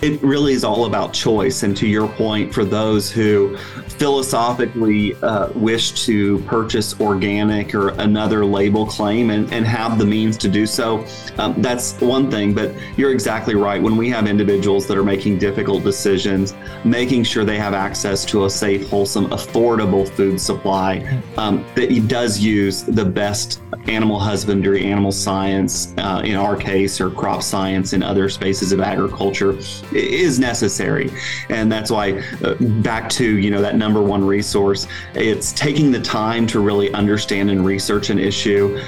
[0.00, 1.62] it really is all about choice.
[1.62, 3.56] And to your point, for those who
[3.98, 10.36] philosophically uh, wish to purchase organic or another label claim and, and have the means
[10.38, 11.04] to do so,
[11.38, 12.54] um, that's one thing.
[12.54, 13.82] But you're exactly right.
[13.82, 16.54] When we have individuals that are making difficult decisions,
[16.84, 22.38] making sure they have access to a safe, wholesome, affordable food supply um, that does
[22.38, 28.02] use the best animal husbandry, animal science, uh, in our case, or crop science in
[28.02, 29.58] other spaces of agriculture
[29.92, 31.10] is necessary.
[31.48, 36.00] And that's why, uh, back to, you know, that number one resource, it's taking the
[36.00, 38.80] time to really understand and research an issue.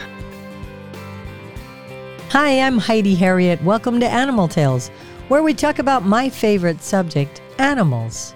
[2.31, 3.63] Hi, I'm Heidi Herriott.
[3.65, 4.89] Welcome to Animal Tales,
[5.29, 8.35] where we talk about my favorite subject, animals.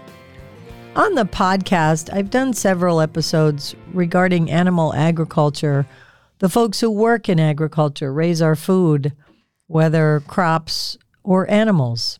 [0.97, 5.87] On the podcast, I've done several episodes regarding animal agriculture,
[6.39, 9.13] the folks who work in agriculture, raise our food,
[9.67, 12.19] whether crops or animals.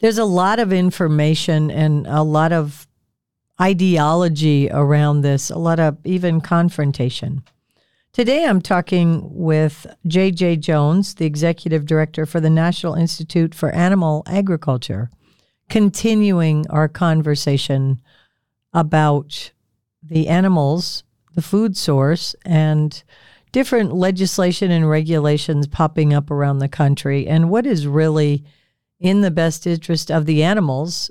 [0.00, 2.86] There's a lot of information and a lot of
[3.60, 7.42] ideology around this, a lot of even confrontation.
[8.12, 10.56] Today, I'm talking with J.J.
[10.56, 15.10] Jones, the executive director for the National Institute for Animal Agriculture
[15.68, 18.00] continuing our conversation
[18.72, 19.52] about
[20.02, 21.02] the animals,
[21.34, 23.02] the food source, and
[23.52, 28.44] different legislation and regulations popping up around the country, and what is really
[29.00, 31.10] in the best interest of the animals,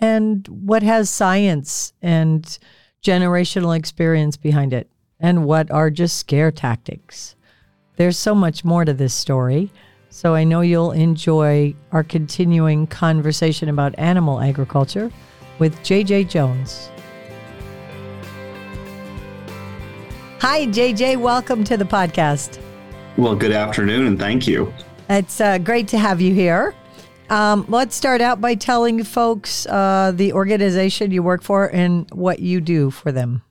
[0.00, 2.58] and what has science and
[3.02, 4.88] generational experience behind it,
[5.20, 7.34] and what are just scare tactics.
[7.96, 9.70] There's so much more to this story.
[10.10, 15.10] So I know you'll enjoy our continuing conversation about animal agriculture
[15.58, 16.88] with JJ Jones.
[20.40, 21.16] Hi, JJ.
[21.16, 22.60] Welcome to the podcast.
[23.16, 24.72] Well, good afternoon and thank you.
[25.08, 26.74] It's uh, great to have you here.
[27.30, 32.38] Um, let's start out by telling folks uh, the organization you work for and what
[32.40, 33.42] you do for them.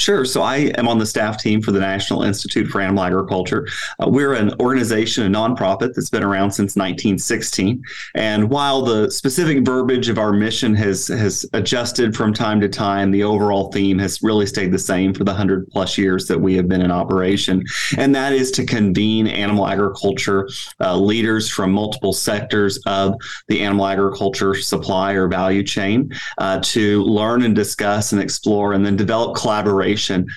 [0.00, 0.24] Sure.
[0.24, 3.68] So I am on the staff team for the National Institute for Animal Agriculture.
[4.00, 7.80] Uh, we're an organization, a nonprofit that's been around since 1916.
[8.16, 13.12] And while the specific verbiage of our mission has has adjusted from time to time,
[13.12, 16.56] the overall theme has really stayed the same for the 100 plus years that we
[16.56, 17.64] have been in operation.
[17.96, 20.48] And that is to convene animal agriculture
[20.80, 23.14] uh, leaders from multiple sectors of
[23.46, 28.84] the animal agriculture supply or value chain uh, to learn and discuss and explore and
[28.84, 29.83] then develop collaboration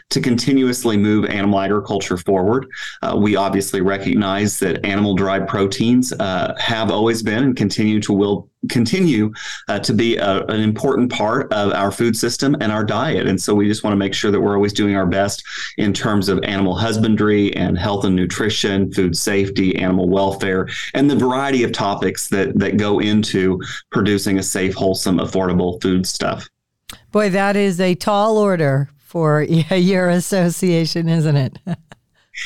[0.10, 2.68] to continuously move animal agriculture forward.
[3.02, 8.14] Uh, we obviously recognize that animal derived proteins uh, have always been and continue to
[8.14, 9.32] will continue
[9.68, 13.28] uh, to be a, an important part of our food system and our diet.
[13.28, 15.44] And so we just want to make sure that we're always doing our best
[15.78, 21.16] in terms of animal husbandry and health and nutrition, food safety, animal welfare, and the
[21.16, 26.50] variety of topics that, that go into producing a safe, wholesome, affordable food stuff.
[27.12, 29.42] Boy, that is a tall order for
[29.72, 31.60] your association, isn't it?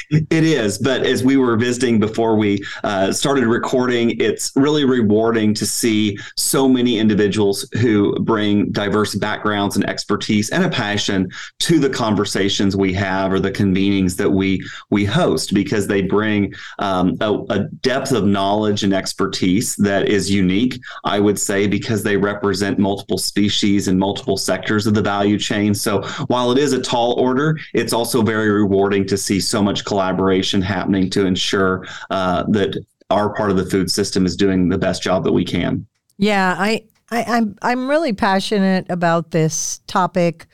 [0.10, 5.54] It is, but as we were visiting before we uh, started recording, it's really rewarding
[5.56, 11.80] to see so many individuals who bring diverse backgrounds and expertise and a passion to
[11.80, 17.16] the conversations we have or the convenings that we we host because they bring um,
[17.22, 20.80] a, a depth of knowledge and expertise that is unique.
[21.04, 25.74] I would say because they represent multiple species and multiple sectors of the value chain.
[25.74, 29.81] So while it is a tall order, it's also very rewarding to see so much
[29.82, 32.76] collaboration happening to ensure uh, that
[33.10, 35.86] our part of the food system is doing the best job that we can.
[36.18, 40.48] Yeah, I, I I'm I'm really passionate about this topic.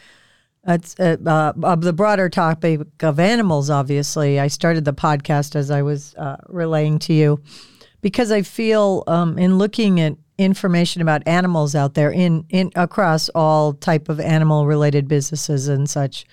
[0.67, 3.69] It's uh, uh, of the broader topic of animals.
[3.69, 7.41] Obviously, I started the podcast as I was uh, relaying to you
[8.01, 13.29] because I feel um, in looking at information about animals out there in in across
[13.29, 16.25] all type of animal related businesses and such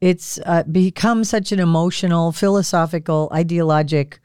[0.00, 4.20] it's uh, become such an emotional, philosophical, ideologic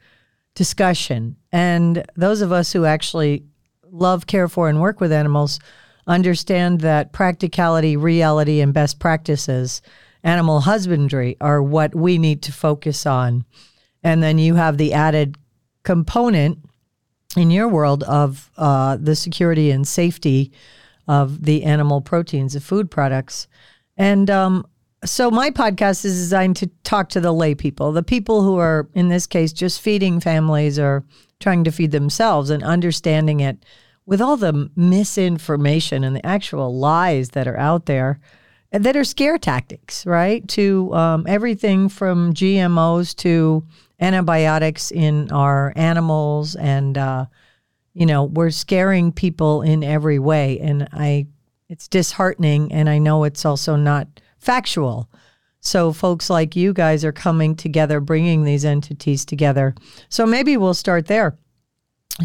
[0.54, 1.36] discussion.
[1.52, 3.44] And those of us who actually
[3.90, 5.58] love, care for, and work with animals
[6.06, 9.82] understand that practicality, reality, and best practices,
[10.22, 13.44] animal husbandry, are what we need to focus on.
[14.02, 15.36] And then you have the added
[15.82, 16.58] component
[17.36, 20.52] in your world of uh, the security and safety
[21.08, 23.48] of the animal proteins, the food products.
[23.96, 24.66] And um,
[25.04, 28.88] so my podcast is designed to talk to the lay people, the people who are
[28.94, 31.04] in this case just feeding families or
[31.40, 33.64] trying to feed themselves and understanding it
[34.06, 38.20] with all the misinformation and the actual lies that are out there
[38.70, 40.46] that are scare tactics, right?
[40.48, 43.64] To um, everything from GMOs to
[44.00, 47.26] antibiotics in our animals and uh,
[47.94, 50.58] you know, we're scaring people in every way.
[50.58, 51.28] And I,
[51.68, 52.72] it's disheartening.
[52.72, 54.08] And I know it's also not
[54.44, 55.08] factual.
[55.60, 59.74] So, folks like you guys are coming together, bringing these entities together.
[60.10, 61.38] So, maybe we'll start there.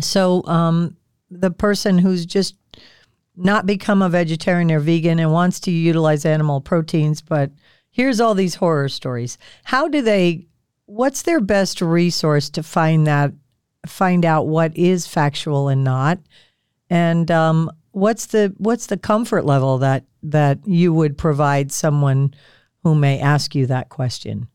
[0.02, 0.98] So, um,
[1.32, 2.56] the person who's just
[3.38, 7.52] not become a vegetarian or vegan and wants to utilize animal proteins, but
[7.90, 9.38] here's all these horror stories.
[9.64, 10.48] How do they,
[10.86, 13.32] what's their best resource to find that,
[13.86, 16.20] find out what is factual and not?
[16.90, 22.34] And um, what's the what's the comfort level that that you would provide someone
[22.84, 24.48] who may ask you that question?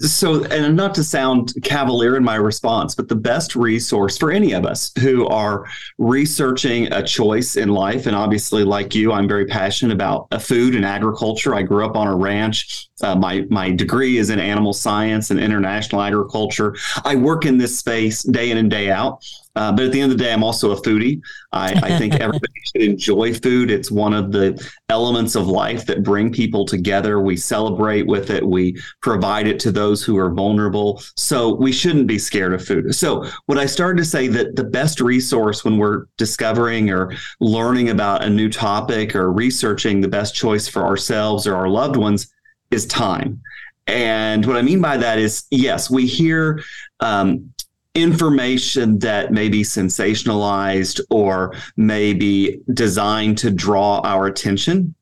[0.00, 4.52] So, and not to sound cavalier in my response, but the best resource for any
[4.52, 5.66] of us who are
[5.98, 10.84] researching a choice in life, and obviously, like you, I'm very passionate about food and
[10.84, 11.54] agriculture.
[11.54, 12.88] I grew up on a ranch.
[13.02, 16.74] Uh, my my degree is in animal science and international agriculture.
[17.04, 19.24] I work in this space day in and day out.
[19.56, 21.20] Uh, but at the end of the day, I'm also a foodie.
[21.52, 23.70] I, I think everybody should enjoy food.
[23.70, 27.20] It's one of the elements of life that bring people together.
[27.20, 28.44] We celebrate with it.
[28.44, 31.02] We provide it to those who are vulnerable.
[31.16, 32.94] So we shouldn't be scared of food.
[32.94, 37.90] So what I started to say that the best resource when we're discovering or learning
[37.90, 42.32] about a new topic or researching the best choice for ourselves or our loved ones
[42.70, 43.40] is time.
[43.86, 46.62] And what I mean by that is, yes, we hear
[47.00, 47.52] um,
[47.94, 54.94] information that may be sensationalized or may be designed to draw our attention.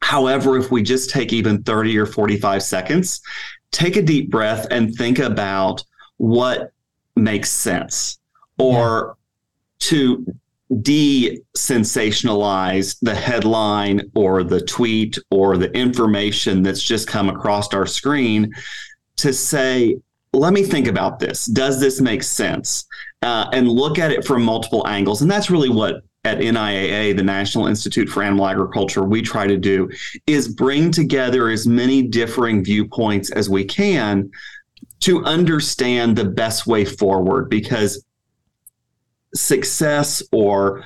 [0.00, 3.20] However, if we just take even 30 or 45 seconds,
[3.72, 5.82] take a deep breath and think about
[6.18, 6.72] what
[7.16, 8.18] makes sense
[8.58, 9.16] or
[9.80, 9.88] yeah.
[9.88, 10.26] to
[10.82, 17.86] de sensationalize the headline or the tweet or the information that's just come across our
[17.86, 18.52] screen
[19.16, 19.98] to say,
[20.38, 21.46] let me think about this.
[21.46, 22.86] Does this make sense?
[23.22, 25.22] Uh, and look at it from multiple angles.
[25.22, 29.56] And that's really what at NIAA, the National Institute for Animal Agriculture, we try to
[29.56, 29.88] do
[30.26, 34.30] is bring together as many differing viewpoints as we can
[35.00, 38.04] to understand the best way forward because
[39.34, 40.84] success or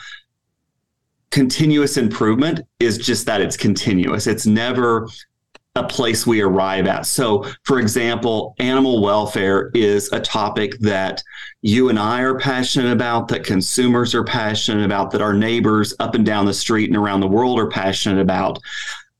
[1.30, 4.26] continuous improvement is just that it's continuous.
[4.26, 5.08] It's never
[5.74, 7.06] a place we arrive at.
[7.06, 11.22] So, for example, animal welfare is a topic that
[11.62, 16.14] you and I are passionate about, that consumers are passionate about, that our neighbors up
[16.14, 18.58] and down the street and around the world are passionate about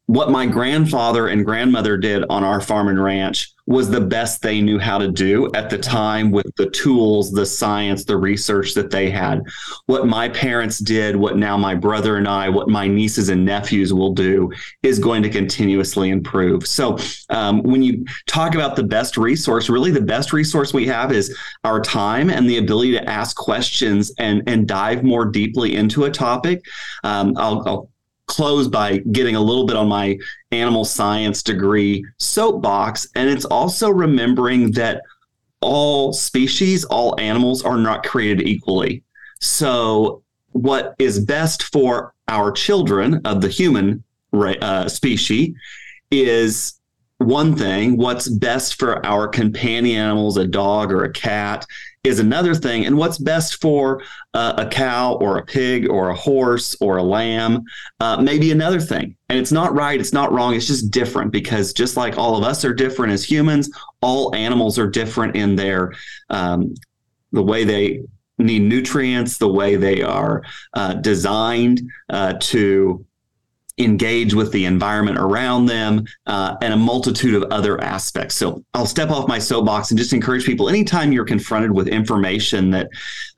[0.06, 4.60] what my grandfather and grandmother did on our farm and ranch was the best they
[4.60, 8.90] knew how to do at the time with the tools, the science, the research that
[8.90, 9.40] they had.
[9.86, 13.94] What my parents did, what now my brother and I, what my nieces and nephews
[13.94, 14.50] will do
[14.82, 16.66] is going to continuously improve.
[16.66, 16.98] So
[17.30, 21.36] um, when you talk about the best resource, really the best resource we have is
[21.62, 26.10] our time and the ability to ask questions and, and dive more deeply into a
[26.10, 26.64] topic.
[27.04, 27.91] Um, I'll, I'll
[28.32, 30.18] close by getting a little bit on my
[30.52, 33.06] animal science degree soapbox.
[33.14, 35.02] And it's also remembering that
[35.60, 39.04] all species, all animals are not created equally.
[39.40, 44.02] So, what is best for our children of the human
[44.32, 45.54] uh, species
[46.10, 46.80] is
[47.22, 47.96] one thing.
[47.96, 51.66] What's best for our companion animals, a dog or a cat,
[52.04, 52.84] is another thing.
[52.84, 54.02] And what's best for
[54.34, 57.62] uh, a cow or a pig or a horse or a lamb
[58.00, 59.16] uh, maybe another thing.
[59.28, 62.42] And it's not right, it's not wrong, it's just different because just like all of
[62.42, 65.92] us are different as humans, all animals are different in their
[66.28, 66.74] um,
[67.30, 68.02] the way they
[68.38, 70.42] need nutrients, the way they are
[70.74, 73.04] uh, designed uh, to
[73.84, 78.34] engage with the environment around them, uh, and a multitude of other aspects.
[78.34, 82.70] So I'll step off my soapbox and just encourage people anytime you're confronted with information
[82.70, 82.88] that,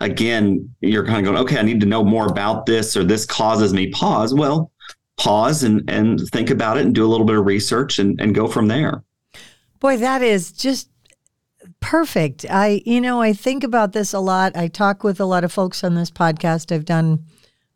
[0.01, 3.27] again, you're kind of going, okay, I need to know more about this or this
[3.27, 4.35] causes me pause.
[4.35, 4.71] Well,
[5.17, 8.35] pause and, and think about it and do a little bit of research and, and
[8.35, 9.03] go from there.
[9.81, 10.89] Boy, that is just
[11.81, 12.47] perfect.
[12.51, 14.57] I, you know, I think about this a lot.
[14.57, 16.73] I talk with a lot of folks on this podcast.
[16.73, 17.25] I've done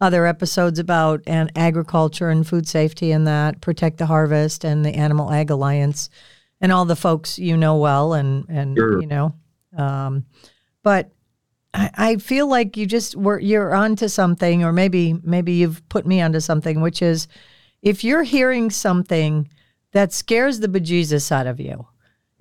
[0.00, 4.94] other episodes about an agriculture and food safety and that protect the harvest and the
[4.94, 6.08] animal ag alliance
[6.60, 9.00] and all the folks you know well and and sure.
[9.00, 9.34] you know
[9.76, 10.24] um,
[10.82, 11.10] but
[11.74, 16.06] I, I feel like you just were you're onto something or maybe maybe you've put
[16.06, 17.26] me onto something which is
[17.82, 19.48] if you're hearing something
[19.92, 21.86] that scares the bejesus out of you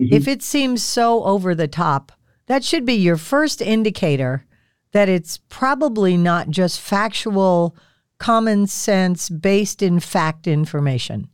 [0.00, 0.14] mm-hmm.
[0.14, 2.12] if it seems so over the top
[2.46, 4.44] that should be your first indicator
[4.92, 7.76] that it's probably not just factual,
[8.18, 11.28] common sense, based in fact information.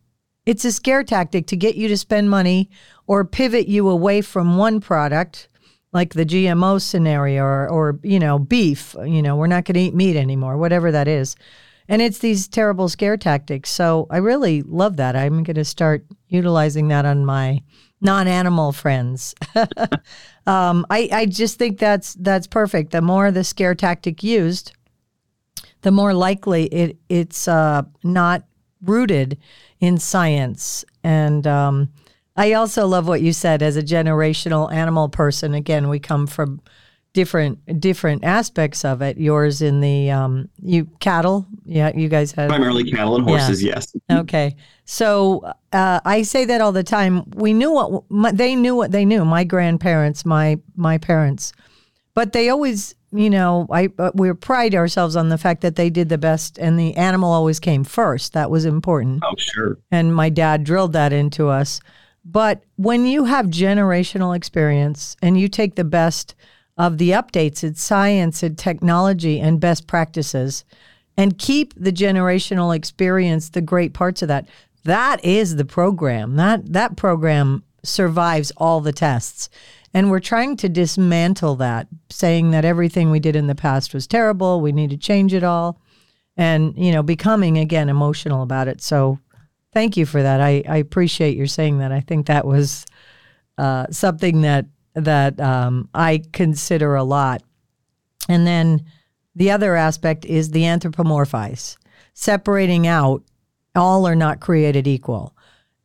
[0.47, 2.71] It's a scare tactic to get you to spend money
[3.07, 5.49] or pivot you away from one product
[5.93, 9.81] like the GMO scenario or, or you know, beef, you know, we're not going to
[9.81, 11.37] eat meat anymore, whatever that is.
[11.89, 13.71] And it's these terrible scare tactics.
[13.71, 15.17] So I really love that.
[15.17, 17.63] I'm going to start utilizing that on my
[18.05, 19.35] non-animal friends.
[20.47, 22.93] um, I, I just think that's that's perfect.
[22.93, 24.73] The more the scare tactic used,
[25.81, 28.45] the more likely it it's uh, not
[28.83, 29.39] rooted
[29.81, 30.85] in science.
[31.03, 31.91] And um,
[32.37, 35.55] I also love what you said as a generational animal person.
[35.55, 36.61] Again, we come from
[37.15, 39.17] different different aspects of it.
[39.17, 43.63] Yours in the um, you cattle, yeah, you guys had primarily cattle and horses.
[43.63, 43.77] Yeah.
[43.77, 43.97] Yes.
[44.11, 47.23] Okay, so uh, I say that all the time.
[47.31, 49.25] We knew what my, they knew what they knew.
[49.25, 51.53] My grandparents, my my parents,
[52.15, 55.89] but they always, you know, I uh, we pride ourselves on the fact that they
[55.89, 58.35] did the best, and the animal always came first.
[58.35, 59.23] That was important.
[59.25, 59.79] Oh, sure.
[59.91, 61.81] And my dad drilled that into us.
[62.25, 66.35] But when you have generational experience and you take the best
[66.77, 70.65] of the updates in science and technology and best practices
[71.17, 74.49] and keep the generational experience, the great parts of that,
[74.85, 76.37] that is the program.
[76.37, 79.49] That that program survives all the tests.
[79.93, 84.09] And we're trying to dismantle that, saying that everything we did in the past was
[84.09, 85.81] terrible, we need to change it all.
[86.37, 88.83] And, you know, becoming again emotional about it.
[88.83, 89.21] So
[89.75, 90.41] Thank you for that.
[90.41, 91.91] I, I appreciate your saying that.
[91.91, 92.87] I think that was
[93.59, 97.43] uh, something that that um, I consider a lot.
[98.29, 98.85] And then
[99.35, 101.77] the other aspect is the anthropomorphize,
[102.15, 103.23] separating out
[103.75, 105.35] all are not created equal.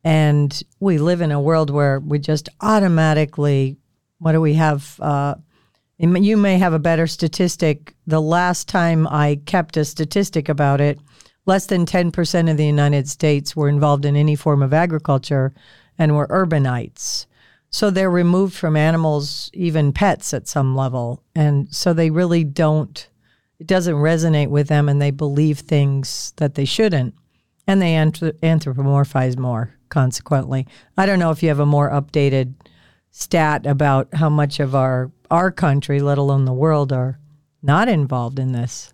[0.04, 3.76] And we live in a world where we just automatically,
[4.18, 4.98] what do we have?
[5.00, 5.34] Uh,
[5.98, 7.94] you may have a better statistic.
[8.06, 10.98] The last time I kept a statistic about it,
[11.44, 15.52] less than 10% of the United States were involved in any form of agriculture
[15.98, 17.26] and were urbanites.
[17.70, 21.22] So they're removed from animals, even pets at some level.
[21.34, 23.08] And so they really don't,
[23.58, 27.14] it doesn't resonate with them and they believe things that they shouldn't.
[27.66, 30.66] And they anthropomorphize more, consequently.
[30.96, 32.54] I don't know if you have a more updated
[33.12, 37.20] stat about how much of our, our country, let alone the world, are
[37.62, 38.92] not involved in this.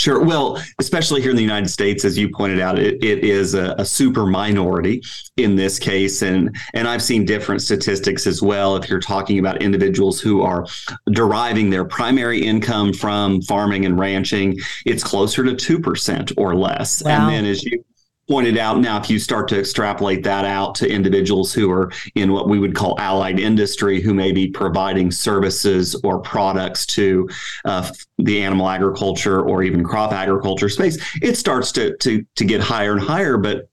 [0.00, 0.24] Sure.
[0.24, 3.74] Well, especially here in the United States, as you pointed out, it, it is a,
[3.76, 5.02] a, super minority
[5.36, 8.76] in this case, and and I've seen different statistics as well.
[8.76, 10.64] If you're talking about individuals who are
[11.10, 17.02] deriving their primary income from farming and ranching, it's closer to two percent or less.
[17.04, 17.28] Wow.
[17.28, 17.84] And then as you
[18.30, 22.32] pointed out now if you start to extrapolate that out to individuals who are in
[22.32, 27.28] what we would call allied industry who may be providing services or products to
[27.64, 32.60] uh, the animal agriculture or even crop agriculture space it starts to to to get
[32.60, 33.36] higher and higher.
[33.36, 33.68] But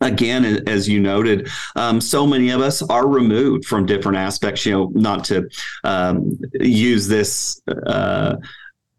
[0.00, 4.72] again as you noted um, so many of us are removed from different aspects you
[4.72, 5.48] know not to
[5.84, 8.34] um, use this uh,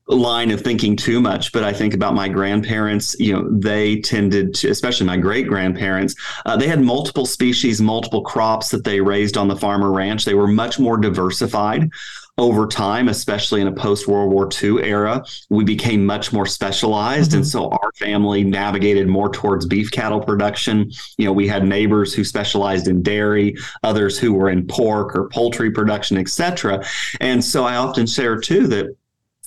[0.07, 3.15] line of thinking too much, but I think about my grandparents.
[3.19, 8.21] You know, they tended to, especially my great grandparents, uh, they had multiple species, multiple
[8.21, 10.25] crops that they raised on the farm or ranch.
[10.25, 11.89] They were much more diversified
[12.37, 17.31] over time, especially in a post World War II era, we became much more specialized.
[17.31, 17.37] Mm-hmm.
[17.37, 20.91] And so our family navigated more towards beef cattle production.
[21.17, 25.29] You know, we had neighbors who specialized in dairy, others who were in pork or
[25.29, 26.83] poultry production, et cetera.
[27.21, 28.95] And so I often share too that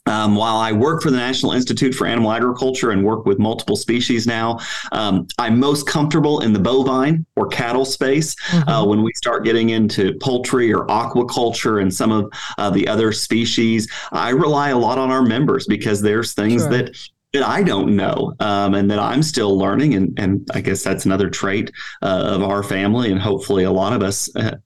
[0.07, 3.77] um, while I work for the National Institute for Animal Agriculture and work with multiple
[3.77, 4.59] species now,
[4.93, 8.35] um, I'm most comfortable in the bovine or cattle space.
[8.35, 8.69] Mm-hmm.
[8.69, 13.13] Uh, when we start getting into poultry or aquaculture and some of uh, the other
[13.13, 16.71] species, I rely a lot on our members because there's things sure.
[16.71, 16.97] that
[17.33, 19.95] that I don't know um, and that I'm still learning.
[19.95, 21.71] And, and I guess that's another trait
[22.01, 23.11] uh, of our family.
[23.11, 24.57] And hopefully, a lot of us, uh,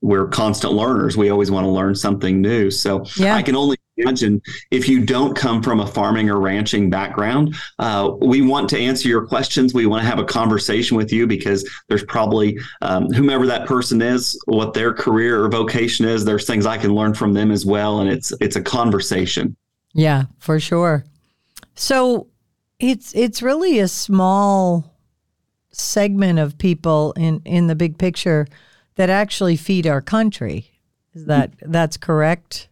[0.00, 1.16] we're constant learners.
[1.16, 2.70] We always want to learn something new.
[2.70, 3.34] So yeah.
[3.34, 8.12] I can only imagine if you don't come from a farming or ranching background, uh,
[8.20, 9.74] we want to answer your questions.
[9.74, 14.00] We want to have a conversation with you because there's probably um, whomever that person
[14.02, 16.24] is, what their career or vocation is.
[16.24, 19.56] There's things I can learn from them as well, and it's it's a conversation.
[19.94, 21.04] Yeah, for sure.
[21.74, 22.28] So
[22.78, 24.94] it's it's really a small
[25.70, 28.46] segment of people in in the big picture
[28.96, 30.70] that actually feed our country.
[31.14, 32.68] Is that that's correct?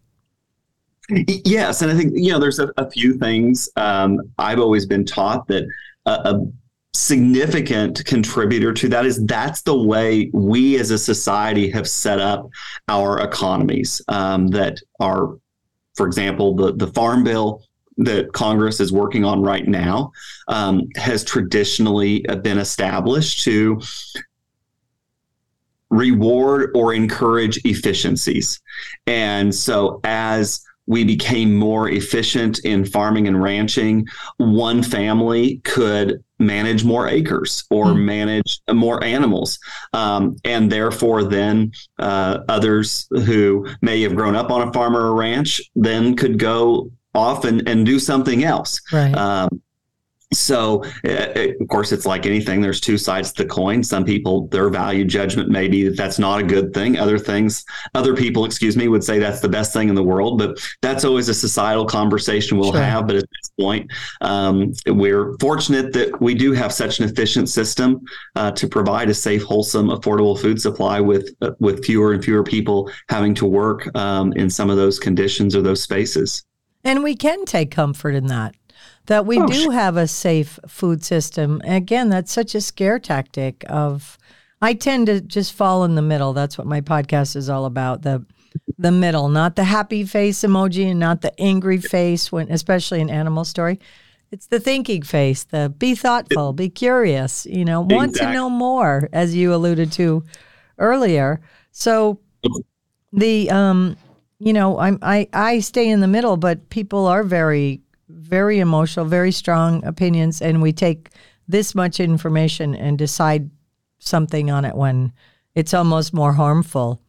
[1.09, 3.69] Yes, and I think you know there's a, a few things.
[3.77, 5.65] Um, I've always been taught that
[6.07, 6.47] a, a
[6.95, 12.49] significant contributor to that is that's the way we as a society have set up
[12.89, 14.01] our economies.
[14.09, 15.39] Um, that are,
[15.95, 17.63] for example, the the farm bill
[17.99, 20.13] that Congress is working on right now
[20.49, 23.81] um, has traditionally been established to
[25.91, 28.61] reward or encourage efficiencies.
[29.07, 34.07] And so as we became more efficient in farming and ranching,
[34.39, 38.05] one family could manage more acres or mm.
[38.05, 39.59] manage more animals.
[39.93, 45.07] Um, and therefore, then uh, others who may have grown up on a farm or
[45.07, 48.81] a ranch then could go off and, and do something else.
[48.93, 49.15] Right.
[49.17, 49.63] Um,
[50.33, 53.83] so uh, of course it's like anything there's two sides to the coin.
[53.83, 56.99] Some people their value judgment may be that that's not a good thing.
[56.99, 57.65] Other things
[57.95, 61.05] other people excuse me would say that's the best thing in the world but that's
[61.05, 62.81] always a societal conversation we'll sure.
[62.81, 63.91] have but at this point
[64.21, 68.01] um, we're fortunate that we do have such an efficient system
[68.35, 72.43] uh, to provide a safe wholesome affordable food supply with uh, with fewer and fewer
[72.43, 76.45] people having to work um, in some of those conditions or those spaces.
[76.85, 78.55] And we can take comfort in that
[79.07, 81.61] that we oh, do have a safe food system.
[81.65, 84.19] Again, that's such a scare tactic of
[84.61, 86.33] I tend to just fall in the middle.
[86.33, 88.03] That's what my podcast is all about.
[88.03, 88.25] The
[88.79, 93.11] the middle, not the happy face emoji and not the angry face when especially in
[93.11, 93.79] animal story.
[94.33, 97.97] It's the thinking face, the be thoughtful, be curious, you know, exactly.
[97.97, 100.25] want to know more, as you alluded to
[100.79, 101.41] earlier.
[101.71, 102.19] So
[103.13, 103.97] the um
[104.39, 107.83] you know, I'm I I stay in the middle, but people are very
[108.27, 111.11] very emotional, very strong opinions, and we take
[111.49, 113.51] this much information and decide
[113.99, 115.13] something on it when
[115.55, 117.01] it's almost more harmful.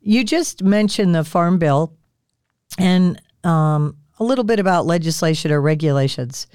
[0.00, 1.96] You just mentioned the Farm Bill
[2.78, 6.46] and um, a little bit about legislation or regulations.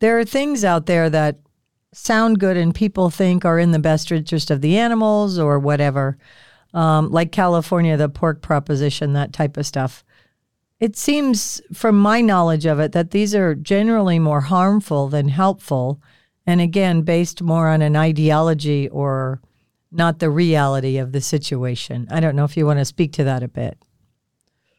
[0.00, 1.38] There are things out there that
[1.92, 6.18] sound good and people think are in the best interest of the animals or whatever,
[6.74, 10.04] um, like California, the pork proposition, that type of stuff.
[10.80, 16.00] It seems, from my knowledge of it, that these are generally more harmful than helpful.
[16.46, 19.40] And again, based more on an ideology or
[19.90, 22.06] not the reality of the situation.
[22.10, 23.78] I don't know if you want to speak to that a bit.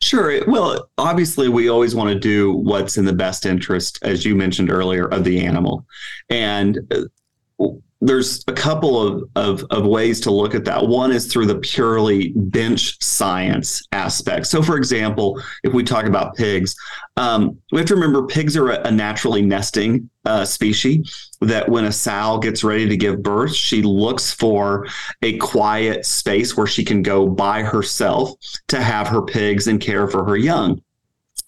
[0.01, 0.39] Sure.
[0.47, 4.71] Well, obviously, we always want to do what's in the best interest, as you mentioned
[4.71, 5.85] earlier, of the animal.
[6.29, 7.65] And uh,
[8.01, 10.87] there's a couple of, of, of, ways to look at that.
[10.87, 14.47] One is through the purely bench science aspect.
[14.47, 16.75] So, for example, if we talk about pigs,
[17.17, 21.29] um, we have to remember pigs are a, a naturally nesting uh, species.
[21.41, 24.87] That when a sow gets ready to give birth, she looks for
[25.21, 28.31] a quiet space where she can go by herself
[28.69, 30.81] to have her pigs and care for her young.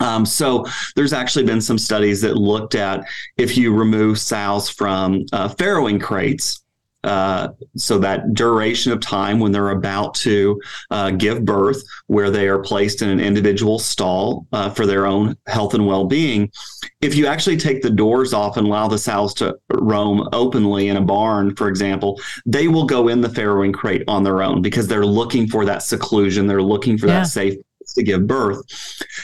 [0.02, 3.06] Um, so there's actually been some studies that looked at
[3.38, 6.64] if you remove sows from uh, farrowing crates,
[7.04, 10.62] uh, so that duration of time when they're about to
[10.92, 15.36] uh, give birth, where they are placed in an individual stall uh, for their own
[15.48, 16.52] health and well-being.
[17.02, 20.98] If you actually take the doors off and allow the sows to roam openly in
[20.98, 24.88] a barn, for example, they will go in the farrowing crate on their own because
[24.88, 26.46] they're looking for that seclusion.
[26.46, 27.22] They're looking for yeah.
[27.22, 27.56] that safe
[27.94, 28.62] to give birth.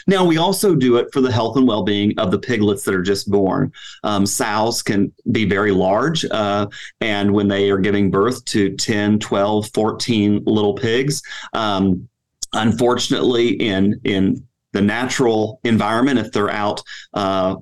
[0.08, 2.96] Now, we also do it for the health and well being of the piglets that
[2.96, 3.72] are just born.
[4.04, 6.68] Um, sows can be very large, uh,
[7.02, 11.22] and when they are giving birth to 10, 12, 14 little pigs,
[11.54, 12.08] um,
[12.54, 16.82] unfortunately, in, in the natural environment, if they're out,
[17.14, 17.56] uh,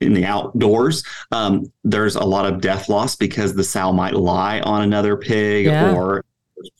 [0.00, 4.60] in the outdoors, um, there's a lot of death loss because the sow might lie
[4.60, 5.94] on another pig yeah.
[5.94, 6.24] or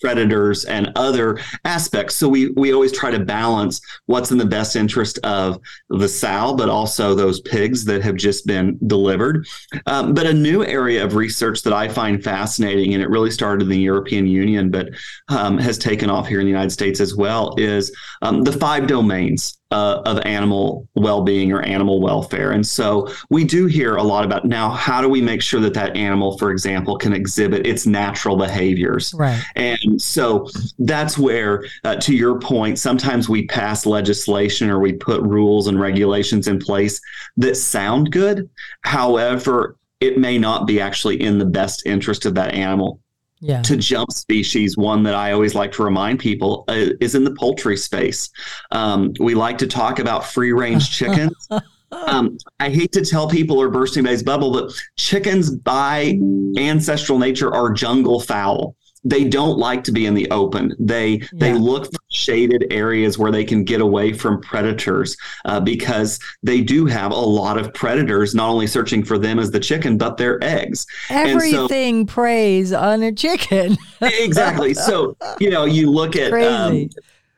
[0.00, 2.14] predators and other aspects.
[2.16, 6.54] So we we always try to balance what's in the best interest of the sow,
[6.56, 9.46] but also those pigs that have just been delivered.
[9.86, 13.64] Um, but a new area of research that I find fascinating, and it really started
[13.64, 14.88] in the European Union, but
[15.28, 18.86] um, has taken off here in the United States as well, is um, the five
[18.86, 22.52] domains uh, of animal well-being or animal welfare.
[22.52, 25.74] And so we do hear a lot about now how do we make sure that
[25.74, 29.14] that animal for example can exhibit its natural behaviors?
[29.14, 29.40] Right.
[29.56, 35.22] And so that's where uh, to your point sometimes we pass legislation or we put
[35.22, 37.00] rules and regulations in place
[37.36, 38.50] that sound good.
[38.82, 42.99] However it may not be actually in the best interest of that animal
[43.40, 43.62] yeah.
[43.62, 44.76] to jump species.
[44.76, 48.30] One that I always like to remind people uh, is in the poultry space.
[48.70, 51.48] Um, we like to talk about free range chickens.
[51.92, 56.18] um, I hate to tell people or bursting anybody's bubble, but chickens by
[56.56, 60.74] ancestral nature are jungle fowl they don't like to be in the open.
[60.78, 61.26] They yeah.
[61.32, 66.60] they look for shaded areas where they can get away from predators uh, because they
[66.60, 70.16] do have a lot of predators not only searching for them as the chicken but
[70.16, 70.86] their eggs.
[71.08, 73.76] Everything so, preys on a chicken.
[74.00, 74.74] exactly.
[74.74, 76.32] So you know you look at.
[76.32, 76.88] Um,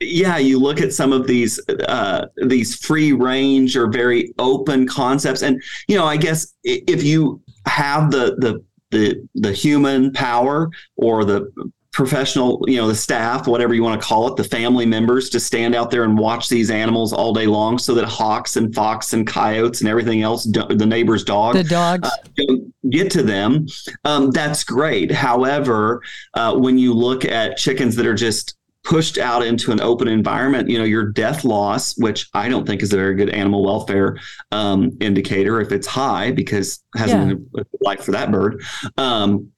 [0.05, 5.43] yeah, you look at some of these uh, these free range or very open concepts,
[5.43, 11.25] and you know, I guess if you have the the the the human power or
[11.25, 15.29] the professional, you know, the staff, whatever you want to call it, the family members
[15.29, 18.75] to stand out there and watch these animals all day long so that hawks and
[18.75, 22.55] fox and coyotes and everything else, the neighbor's dog, the dogs, uh,
[22.89, 23.67] get to them.
[24.05, 25.13] Um, that's great.
[25.13, 26.03] However,
[26.33, 30.71] uh, when you look at chickens that are just pushed out into an open environment,
[30.71, 34.19] you know, your death loss, which I don't think is a very good animal welfare
[34.51, 37.35] um, indicator if it's high because it hasn't yeah.
[37.53, 38.63] been a life for that bird.
[38.97, 39.53] Um,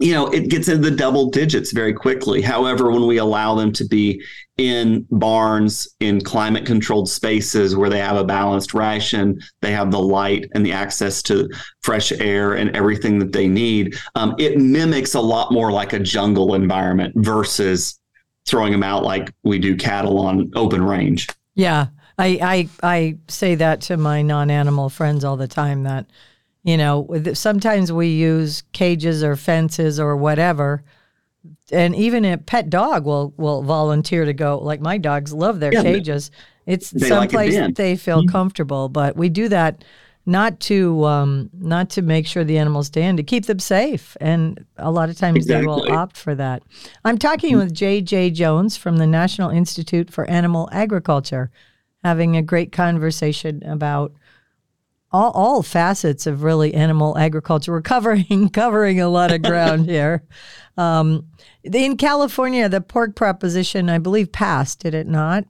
[0.00, 2.42] you know, it gets into the double digits very quickly.
[2.42, 4.22] However, when we allow them to be
[4.56, 10.00] in barns, in climate controlled spaces where they have a balanced ration, they have the
[10.00, 11.48] light and the access to
[11.82, 16.00] fresh air and everything that they need, um, it mimics a lot more like a
[16.00, 17.98] jungle environment versus
[18.46, 21.28] throwing them out like we do cattle on open range.
[21.54, 21.86] Yeah.
[22.18, 26.06] I, I, I say that to my non animal friends all the time that
[26.64, 30.82] you know, sometimes we use cages or fences or whatever.
[31.70, 34.58] And even a pet dog will will volunteer to go.
[34.58, 36.30] Like my dogs love their yeah, cages.
[36.66, 38.30] It's someplace like they feel mm-hmm.
[38.30, 38.88] comfortable.
[38.88, 39.84] But we do that
[40.24, 44.16] not to um, not to make sure the animals stay in, to keep them safe.
[44.22, 45.60] And a lot of times exactly.
[45.60, 46.62] they will opt for that.
[47.04, 48.30] I'm talking with J.J.
[48.30, 51.50] Jones from the National Institute for Animal Agriculture,
[52.02, 54.14] having a great conversation about
[55.14, 57.70] all, all facets of really animal agriculture.
[57.70, 60.24] We're covering covering a lot of ground here.
[60.76, 61.28] Um,
[61.62, 64.80] in California, the pork proposition, I believe, passed.
[64.80, 65.44] Did it not?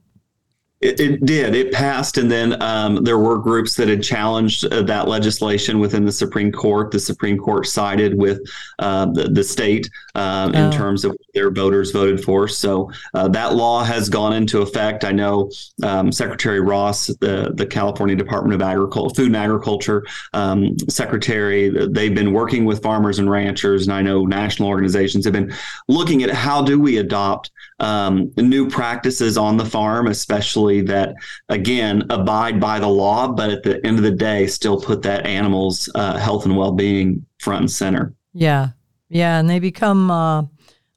[0.85, 1.55] It, it, did.
[1.55, 6.05] It passed, and then um, there were groups that had challenged uh, that legislation within
[6.05, 6.91] the Supreme Court.
[6.91, 8.39] The Supreme Court sided with
[8.77, 10.57] uh, the, the state uh, oh.
[10.57, 12.47] in terms of their voters voted for.
[12.47, 15.03] So uh, that law has gone into effect.
[15.03, 15.49] I know
[15.81, 22.15] um, Secretary Ross, the the California Department of Agriculture, Food and Agriculture um, Secretary, they've
[22.15, 25.51] been working with farmers and ranchers, and I know national organizations have been
[25.87, 31.15] looking at how do we adopt um, new practices on the farm, especially that,
[31.49, 35.25] again, abide by the law, but at the end of the day, still put that
[35.25, 38.13] animal's uh, health and well being front and center.
[38.33, 38.69] Yeah.
[39.09, 39.39] Yeah.
[39.39, 40.43] And they become, uh,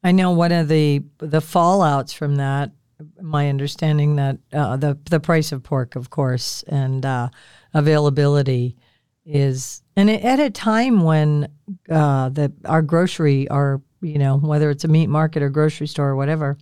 [0.03, 2.73] I know one of the, the fallouts from that,
[3.21, 7.29] my understanding that uh, the, the price of pork, of course, and uh,
[7.75, 8.77] availability
[9.25, 11.49] is, and at a time when
[11.91, 16.11] uh, the, our grocery, our you know, whether it's a meat market or grocery store
[16.11, 16.57] or whatever,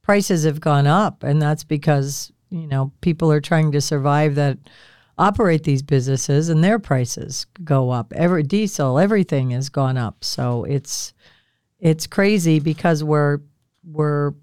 [0.00, 1.22] prices have gone up.
[1.22, 4.58] And that's because, you know, people are trying to survive that
[5.18, 8.12] operate these businesses and their prices go up.
[8.14, 10.24] Every diesel, everything has gone up.
[10.24, 11.12] So it's
[11.80, 13.40] it's crazy because we're
[13.84, 14.34] we're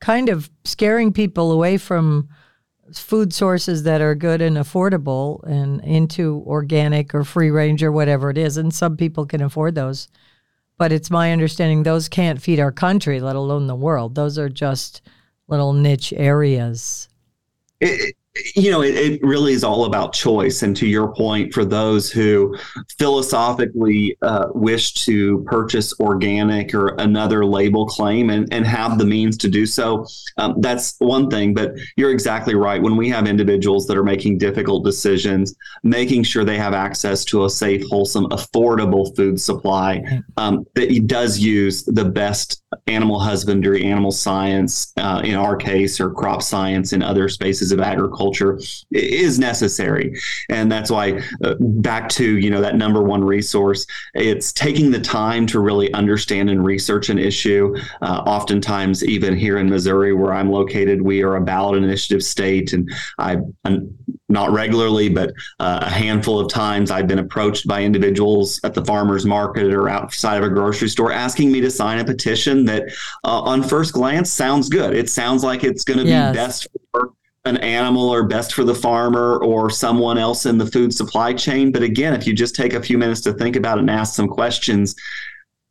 [0.00, 2.28] kind of scaring people away from
[2.92, 8.30] food sources that are good and affordable and into organic or free range or whatever
[8.30, 8.56] it is.
[8.56, 10.08] And some people can afford those.
[10.76, 14.14] But it's my understanding those can't feed our country, let alone the world.
[14.14, 15.02] Those are just
[15.48, 17.08] little niche areas.
[17.80, 18.16] It,
[18.56, 20.62] you know, it, it, really is all about choice.
[20.62, 22.56] And to your point, for those who
[22.98, 29.36] philosophically uh, wish to purchase organic or another label claim and, and have the means
[29.38, 30.04] to do so,
[30.38, 31.54] um, that's one thing.
[31.54, 32.82] But you're exactly right.
[32.82, 37.44] When we have individuals that are making difficult decisions, making sure they have access to
[37.44, 40.02] a safe, wholesome, affordable food supply
[40.36, 46.10] um, that does use the best animal husbandry, animal science, uh, in our case, or
[46.10, 48.23] crop science in other spaces of agriculture
[48.90, 50.18] is necessary.
[50.48, 55.00] And that's why, uh, back to you know that number one resource, it's taking the
[55.00, 57.74] time to really understand and research an issue.
[58.02, 62.72] Uh, oftentimes, even here in Missouri, where I'm located, we are a ballot initiative state,
[62.72, 63.38] and I
[64.28, 68.84] not regularly, but uh, a handful of times I've been approached by individuals at the
[68.84, 72.84] farmers market or outside of a grocery store asking me to sign a petition that,
[73.24, 74.94] uh, on first glance, sounds good.
[74.94, 76.32] It sounds like it's going to yes.
[76.32, 77.12] be best for
[77.44, 81.70] an animal or best for the farmer or someone else in the food supply chain.
[81.70, 84.14] But again, if you just take a few minutes to think about it and ask
[84.14, 84.94] some questions,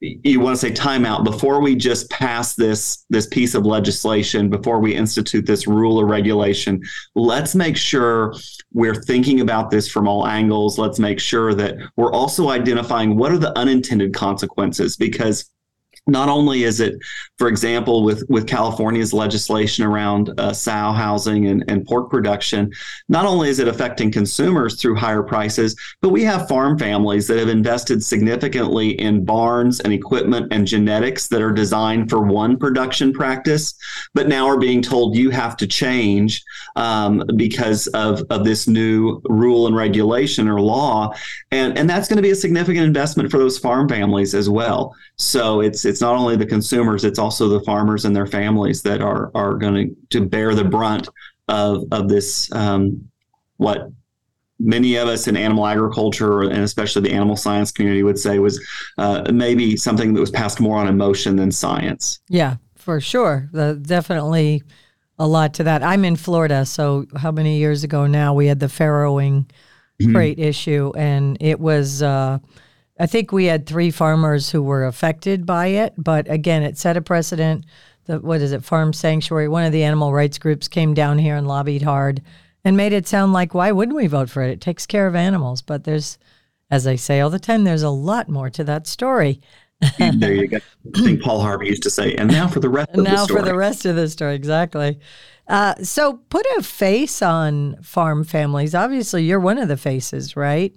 [0.03, 4.79] you want to say timeout before we just pass this this piece of legislation before
[4.79, 6.81] we institute this rule or regulation
[7.15, 8.33] let's make sure
[8.73, 13.31] we're thinking about this from all angles let's make sure that we're also identifying what
[13.31, 15.49] are the unintended consequences because
[16.07, 16.95] not only is it,
[17.37, 22.71] for example, with, with California's legislation around uh, sow housing and, and pork production,
[23.07, 27.39] not only is it affecting consumers through higher prices, but we have farm families that
[27.39, 33.13] have invested significantly in barns and equipment and genetics that are designed for one production
[33.13, 33.73] practice,
[34.13, 36.43] but now are being told you have to change
[36.75, 41.13] um, because of, of this new rule and regulation or law.
[41.51, 44.93] And, and that's going to be a significant investment for those farm families as well.
[45.17, 49.01] So it's, it's not only the consumers, it's also the farmers and their families that
[49.01, 51.09] are are going to bear the brunt
[51.47, 53.09] of of this um,
[53.57, 53.89] what
[54.59, 58.63] many of us in animal agriculture and especially the animal science community would say was
[58.97, 62.19] uh, maybe something that was passed more on emotion than science.
[62.29, 63.49] Yeah, for sure.
[63.51, 64.63] The, definitely
[65.19, 65.83] a lot to that.
[65.83, 69.45] I'm in Florida, so how many years ago now we had the farrowing
[70.01, 70.13] mm-hmm.
[70.13, 72.01] crate issue, and it was.
[72.01, 72.39] Uh,
[72.99, 76.97] I think we had three farmers who were affected by it, but again, it set
[76.97, 77.65] a precedent.
[78.05, 79.47] The, what is it, Farm Sanctuary?
[79.47, 82.21] One of the animal rights groups came down here and lobbied hard
[82.63, 84.51] and made it sound like why wouldn't we vote for it?
[84.51, 86.17] It takes care of animals, but there's,
[86.69, 89.41] as I say all the time, there's a lot more to that story.
[89.97, 90.57] there you go.
[90.95, 93.25] I think Paul Harvey used to say, and now for the rest of now the
[93.25, 93.39] story.
[93.39, 94.99] for the rest of the story, exactly.
[95.47, 98.73] Uh, so put a face on farm families.
[98.73, 100.73] Obviously, you're one of the faces, right?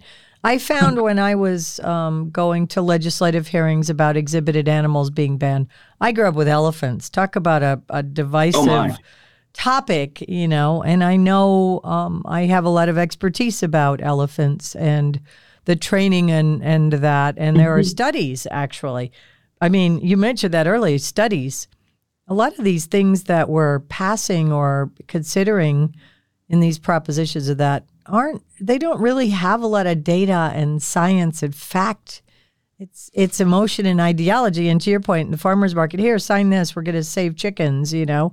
[0.46, 5.66] I found when I was um, going to legislative hearings about exhibited animals being banned,
[6.00, 7.10] I grew up with elephants.
[7.10, 8.96] Talk about a, a divisive oh
[9.54, 14.76] topic, you know, and I know um, I have a lot of expertise about elephants
[14.76, 15.20] and
[15.64, 17.34] the training and, and that.
[17.38, 17.80] And there mm-hmm.
[17.80, 19.10] are studies actually.
[19.60, 21.66] I mean, you mentioned that earlier studies.
[22.28, 25.96] A lot of these things that we're passing or considering
[26.48, 30.82] in these propositions of that aren't, they don't really have a lot of data and
[30.82, 32.22] science and fact.
[32.78, 34.68] It's it's emotion and ideology.
[34.68, 37.36] And to your point, in the farmers market here, sign this, we're going to save
[37.36, 38.32] chickens, you know.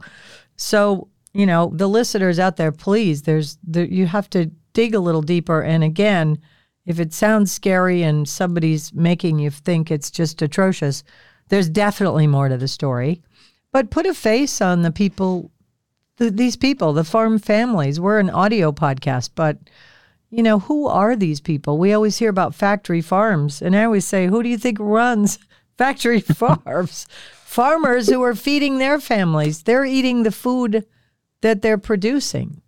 [0.57, 4.99] So you know, the listeners out there, please, there's there, you have to dig a
[4.99, 5.61] little deeper.
[5.61, 6.39] And again,
[6.85, 11.03] if it sounds scary and somebody's making you think it's just atrocious,
[11.49, 13.21] there's definitely more to the story.
[13.71, 15.51] But put a face on the people,
[16.17, 17.99] the, these people, the farm families.
[17.99, 19.57] We're an audio podcast, but
[20.29, 21.77] you know, who are these people?
[21.77, 25.37] We always hear about factory farms, and I always say, who do you think runs
[25.77, 27.07] factory farms?
[27.45, 29.61] Farmers who are feeding their families.
[29.61, 30.87] They're eating the food
[31.41, 32.62] that they're producing.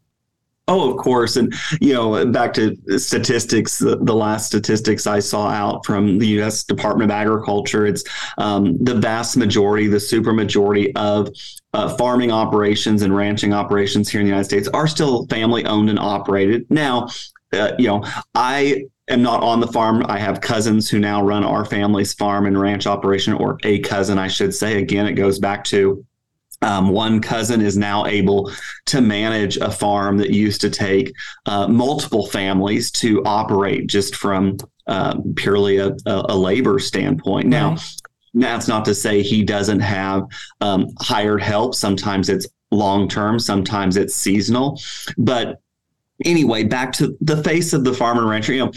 [0.67, 1.36] Oh, of course.
[1.36, 6.28] And, you know, back to statistics, the, the, last statistics I saw out from the
[6.39, 6.63] U.S.
[6.63, 8.04] Department of Agriculture, it's
[8.39, 11.30] um, the vast majority, the super majority of
[11.73, 15.91] uh, farming operations and ranching operations here in the United States are still family owned
[15.91, 16.65] and operated.
[16.71, 17.10] Now,
[17.54, 20.04] uh, you know, I am not on the farm.
[20.10, 24.17] I have cousins who now run our family's farm and ranch operation, or a cousin,
[24.17, 24.82] I should say.
[24.82, 26.04] Again, it goes back to
[26.62, 28.52] um, one cousin is now able
[28.88, 31.13] to manage a farm that used to take
[31.46, 37.48] uh, multiple families to operate just from uh, purely a, a, labor standpoint.
[37.48, 37.91] Now, right.
[38.36, 40.28] that's not to say he doesn't have
[40.62, 41.74] um, hired help.
[41.76, 44.80] Sometimes it's long term, sometimes it's seasonal.
[45.18, 45.60] But
[46.24, 48.54] anyway, back to the face of the farmer and rancher.
[48.54, 48.72] You know,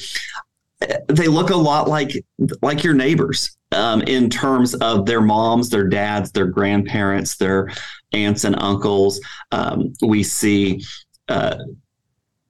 [1.09, 2.25] they look a lot like
[2.63, 7.71] like your neighbors um, in terms of their moms, their dads, their grandparents, their
[8.13, 9.21] aunts and uncles.
[9.53, 10.83] Um, we see
[11.29, 11.57] uh,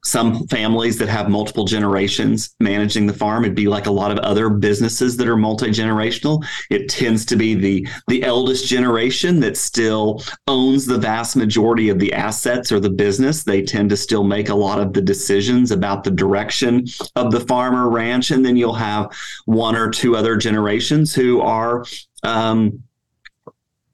[0.09, 4.19] some families that have multiple generations managing the farm it'd be like a lot of
[4.21, 10.23] other businesses that are multi-generational it tends to be the the eldest generation that still
[10.47, 14.49] owns the vast majority of the assets or the business they tend to still make
[14.49, 18.57] a lot of the decisions about the direction of the farm or ranch and then
[18.57, 19.13] you'll have
[19.45, 21.85] one or two other generations who are
[22.23, 22.83] um,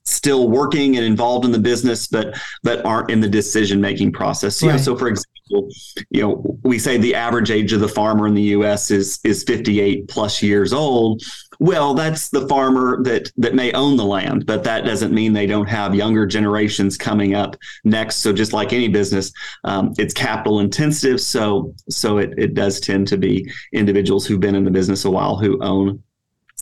[0.05, 4.63] still working and involved in the business, but but aren't in the decision making process.
[4.63, 4.69] Right.
[4.69, 8.27] You know, so for example, you know, we say the average age of the farmer
[8.27, 8.91] in the U.S.
[8.91, 11.23] is is 58 plus years old.
[11.61, 15.47] Well, that's the farmer that that may own the land, but that doesn't mean they
[15.47, 18.17] don't have younger generations coming up next.
[18.17, 19.33] So just like any business,
[19.65, 21.21] um, it's capital intensive.
[21.21, 25.11] So so it it does tend to be individuals who've been in the business a
[25.11, 26.03] while who own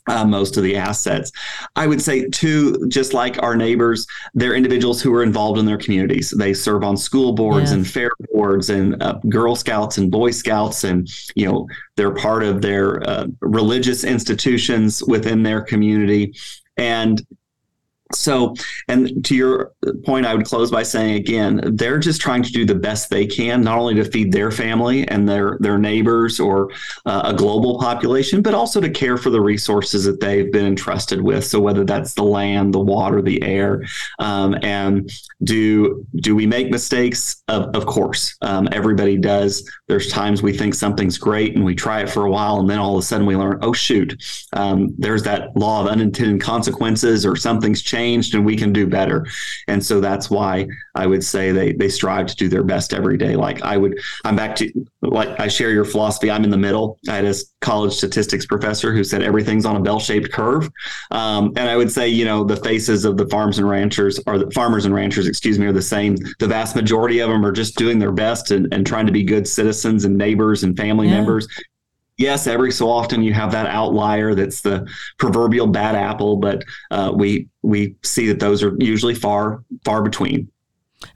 [0.09, 1.31] uh, most of the assets.
[1.77, 5.79] I would say, too, just like our neighbors, they're individuals who are involved in their
[5.79, 6.31] communities.
[6.31, 10.85] They serve on school boards and fair boards and uh, Girl Scouts and Boy Scouts,
[10.85, 16.35] and you know they're part of their uh, religious institutions within their community.
[16.77, 17.25] And
[18.15, 18.55] so,
[18.89, 19.73] and to your
[20.05, 23.27] point, I would close by saying again, they're just trying to do the best they
[23.27, 26.71] can, not only to feed their family and their their neighbors or
[27.07, 31.21] uh, a global population, but also to care for the resources that they've been entrusted
[31.21, 31.45] with.
[31.45, 33.83] So, whether that's the land, the water, the air,
[34.19, 35.11] um, and
[35.45, 37.43] do do we make mistakes?
[37.49, 39.69] Of, of course, um, everybody does.
[39.93, 42.79] There's times we think something's great and we try it for a while, and then
[42.79, 44.11] all of a sudden we learn, oh shoot,
[44.55, 49.27] um, there's that law of unintended consequences, or something's changed and we can do better.
[49.69, 53.19] And so that's why I would say they they strive to do their best every
[53.19, 53.37] day.
[53.37, 56.31] Like I would, I'm back to like I share your philosophy.
[56.31, 56.99] I'm in the middle.
[57.09, 60.71] I had a college statistics professor who said everything's on a bell shaped curve,
[61.11, 64.39] um, and I would say you know the faces of the farms and ranchers are
[64.39, 66.17] the farmers and ranchers, excuse me, are the same.
[66.39, 69.25] The vast majority of them are just doing their best and, and trying to be
[69.25, 71.17] good citizens and neighbors and family yeah.
[71.17, 71.49] members
[72.19, 74.89] yes, every so often you have that outlier that's the
[75.19, 80.51] proverbial bad apple, but uh, we we see that those are usually far far between.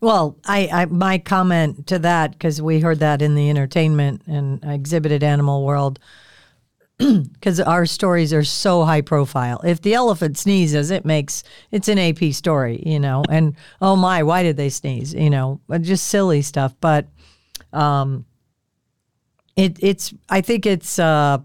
[0.00, 4.62] Well, I, I my comment to that because we heard that in the entertainment and
[4.64, 5.98] exhibited Animal World
[6.98, 9.60] because our stories are so high profile.
[9.64, 13.22] If the elephant sneezes, it makes it's an AP story, you know.
[13.28, 15.12] And oh my, why did they sneeze?
[15.12, 16.74] You know, just silly stuff.
[16.80, 17.06] But
[17.72, 18.24] um,
[19.56, 21.38] it, it's I think it's uh,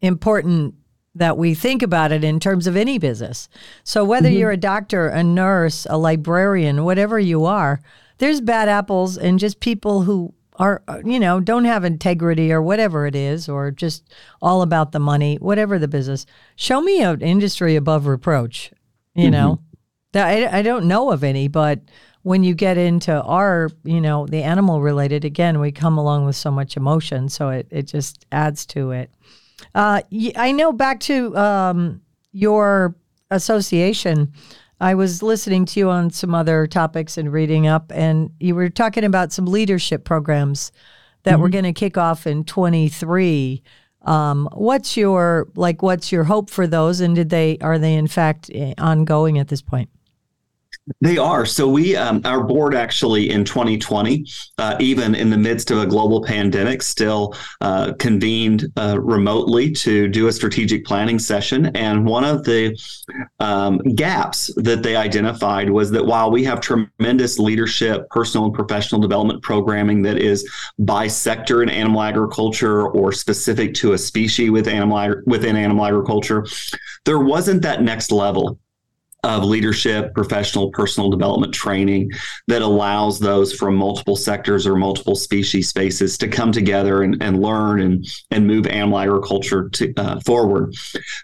[0.00, 0.74] important
[1.14, 3.48] that we think about it in terms of any business.
[3.82, 4.38] So whether mm-hmm.
[4.38, 7.80] you're a doctor, a nurse, a librarian, whatever you are,
[8.18, 13.06] there's bad apples and just people who are you know don't have integrity or whatever
[13.06, 17.76] it is or just all about the money whatever the business show me an industry
[17.76, 18.72] above reproach
[19.14, 19.30] you mm-hmm.
[19.30, 19.60] know
[20.14, 21.82] I, I don't know of any but
[22.22, 26.36] when you get into our, you know, the animal related, again, we come along with
[26.36, 29.10] so much emotion, so it, it just adds to it.
[29.78, 30.02] Uh,
[30.34, 32.00] I know back to um,
[32.32, 32.96] your
[33.30, 34.32] association,
[34.80, 38.70] I was listening to you on some other topics and reading up, and you were
[38.70, 40.72] talking about some leadership programs
[41.22, 41.42] that mm-hmm.
[41.42, 43.62] we're going to kick off in 23.
[44.02, 45.80] Um, what's your like?
[45.80, 46.98] What's your hope for those?
[46.98, 49.90] And did they are they in fact eh, ongoing at this point?
[51.00, 51.44] They are.
[51.46, 54.26] So we, um, our board actually in 2020,
[54.58, 60.08] uh, even in the midst of a global pandemic, still uh, convened uh, remotely to
[60.08, 61.66] do a strategic planning session.
[61.76, 62.78] And one of the
[63.40, 69.00] um, gaps that they identified was that while we have tremendous leadership, personal and professional
[69.00, 70.48] development programming that is
[70.78, 76.46] by sector in animal agriculture or specific to a species with animal within animal agriculture,
[77.04, 78.58] there wasn't that next level
[79.24, 82.08] of leadership, professional, personal development training
[82.46, 87.42] that allows those from multiple sectors or multiple species spaces to come together and, and
[87.42, 90.72] learn and, and move animal agriculture to, uh, forward.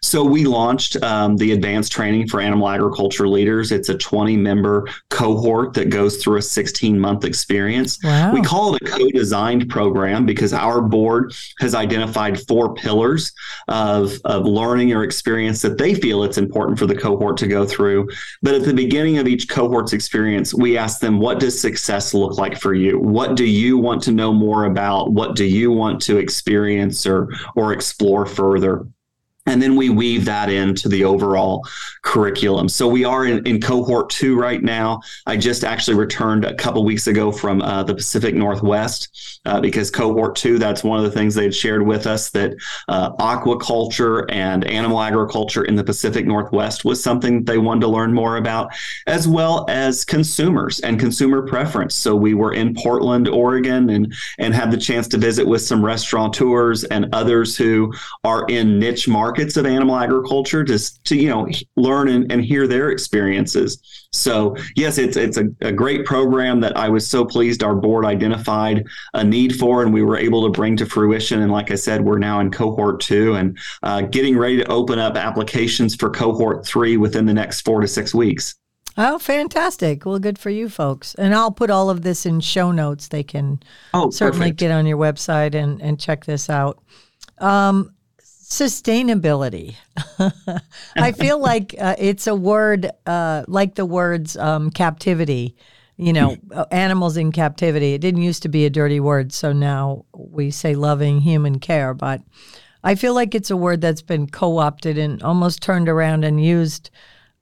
[0.02, 3.70] So we launched um, the advanced training for animal agriculture leaders.
[3.70, 8.02] It's a 20 member cohort that goes through a 16 month experience.
[8.02, 8.32] Wow.
[8.32, 13.32] We call it a co designed program because our board has identified four pillars
[13.68, 17.64] of, of learning or experience that they feel it's important for the cohort to go
[17.64, 18.08] through through.
[18.42, 22.38] But at the beginning of each cohort's experience, we ask them, what does success look
[22.38, 22.98] like for you?
[22.98, 25.12] What do you want to know more about?
[25.12, 28.86] What do you want to experience or, or explore further?
[29.46, 31.66] And then we weave that into the overall
[32.00, 32.66] curriculum.
[32.68, 35.00] So we are in, in cohort two right now.
[35.26, 39.90] I just actually returned a couple weeks ago from uh, the Pacific Northwest uh, because
[39.90, 42.54] cohort two, that's one of the things they had shared with us that
[42.88, 48.14] uh, aquaculture and animal agriculture in the Pacific Northwest was something they wanted to learn
[48.14, 48.72] more about,
[49.06, 51.94] as well as consumers and consumer preference.
[51.94, 55.84] So we were in Portland, Oregon, and and had the chance to visit with some
[55.84, 57.92] restaurateurs and others who
[58.24, 62.44] are in niche markets markets of animal agriculture just to you know learn and, and
[62.44, 67.24] hear their experiences so yes it's it's a, a, great program that i was so
[67.24, 71.42] pleased our board identified a need for and we were able to bring to fruition
[71.42, 75.00] and like i said we're now in cohort two and uh, getting ready to open
[75.00, 78.54] up applications for cohort three within the next four to six weeks
[78.96, 80.06] Oh, fantastic.
[80.06, 81.16] Well, good for you folks.
[81.16, 83.08] And I'll put all of this in show notes.
[83.08, 83.58] They can
[83.92, 84.60] oh, certainly perfect.
[84.60, 86.80] get on your website and, and check this out.
[87.38, 87.92] Um,
[88.44, 89.74] sustainability.
[90.96, 95.56] I feel like uh, it's a word uh, like the words um, captivity.
[95.96, 97.94] You know, uh, animals in captivity.
[97.94, 101.94] It didn't used to be a dirty word, so now we say loving human care.
[101.94, 102.20] But
[102.82, 106.90] I feel like it's a word that's been co-opted and almost turned around and used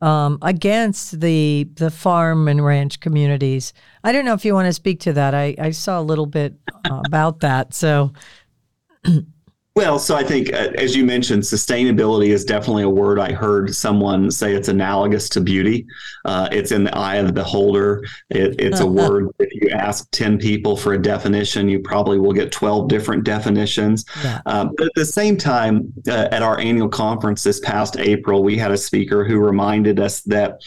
[0.02, 3.72] um, against the the farm and ranch communities.
[4.04, 5.34] I don't know if you want to speak to that.
[5.34, 7.72] I, I saw a little bit uh, about that.
[7.72, 8.12] So.
[9.74, 13.74] Well, so I think, uh, as you mentioned, sustainability is definitely a word I heard
[13.74, 15.86] someone say it's analogous to beauty.
[16.26, 18.04] Uh, it's in the eye of the beholder.
[18.28, 22.34] It, it's a word, if you ask 10 people for a definition, you probably will
[22.34, 24.04] get 12 different definitions.
[24.22, 24.42] Yeah.
[24.44, 28.58] Uh, but at the same time, uh, at our annual conference this past April, we
[28.58, 30.60] had a speaker who reminded us that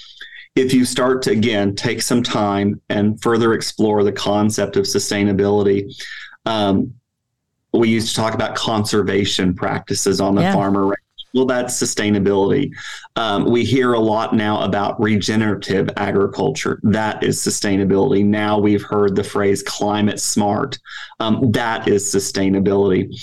[0.55, 5.93] if you start to, again, take some time and further explore the concept of sustainability,
[6.47, 6.95] um,
[7.78, 10.53] we used to talk about conservation practices on the yeah.
[10.53, 10.99] farmer ranch.
[11.34, 12.71] Well, that's sustainability.
[13.17, 16.80] Um, we hear a lot now about regenerative agriculture.
[16.84, 18.23] That is sustainability.
[18.23, 20.80] Now we've heard the phrase climate smart.
[21.19, 23.13] Um, that is sustainability.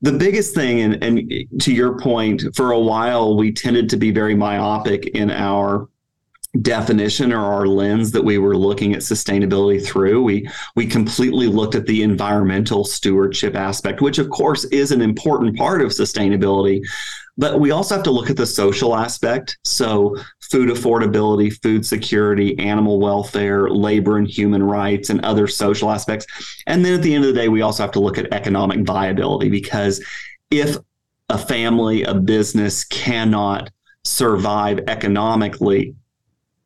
[0.00, 4.10] The biggest thing, and, and to your point, for a while we tended to be
[4.10, 5.88] very myopic in our
[6.60, 10.46] definition or our lens that we were looking at sustainability through we
[10.76, 15.80] we completely looked at the environmental stewardship aspect which of course is an important part
[15.80, 16.82] of sustainability
[17.38, 19.58] but we also have to look at the social aspect.
[19.64, 26.26] So food affordability food security animal welfare labor and human rights and other social aspects.
[26.66, 28.86] And then at the end of the day we also have to look at economic
[28.86, 30.04] viability because
[30.50, 30.76] if
[31.30, 33.70] a family a business cannot
[34.04, 35.94] survive economically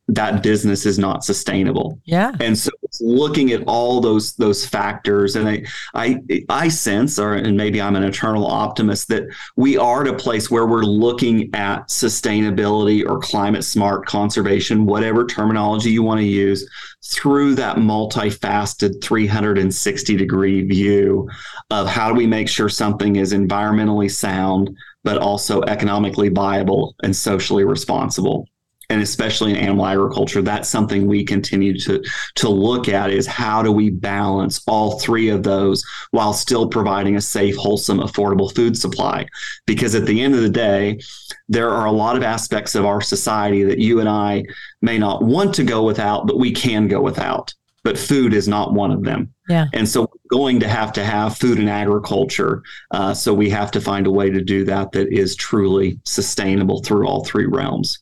[0.09, 2.00] that business is not sustainable.
[2.04, 2.32] Yeah.
[2.38, 7.57] And so looking at all those those factors and I I I sense or and
[7.57, 9.24] maybe I'm an eternal optimist that
[9.57, 15.26] we are at a place where we're looking at sustainability or climate smart conservation whatever
[15.26, 16.68] terminology you want to use
[17.04, 21.28] through that multifaceted 360 degree view
[21.70, 24.70] of how do we make sure something is environmentally sound
[25.02, 28.46] but also economically viable and socially responsible
[28.89, 32.03] and especially in animal agriculture, that's something we continue to
[32.37, 37.16] to look at is how do we balance all three of those while still providing
[37.16, 39.26] a safe, wholesome, affordable food supply?
[39.66, 41.01] Because at the end of the day,
[41.49, 44.45] there are a lot of aspects of our society that you and I
[44.82, 47.53] may not want to go without, but we can go without.
[47.84, 49.32] But food is not one of them.
[49.49, 49.66] Yeah.
[49.72, 52.64] And so we're going to have to have food and agriculture.
[52.91, 56.82] Uh, so we have to find a way to do that that is truly sustainable
[56.82, 58.01] through all three realms.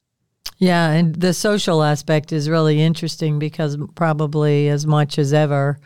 [0.58, 5.78] Yeah, and the social aspect is really interesting because probably as much as ever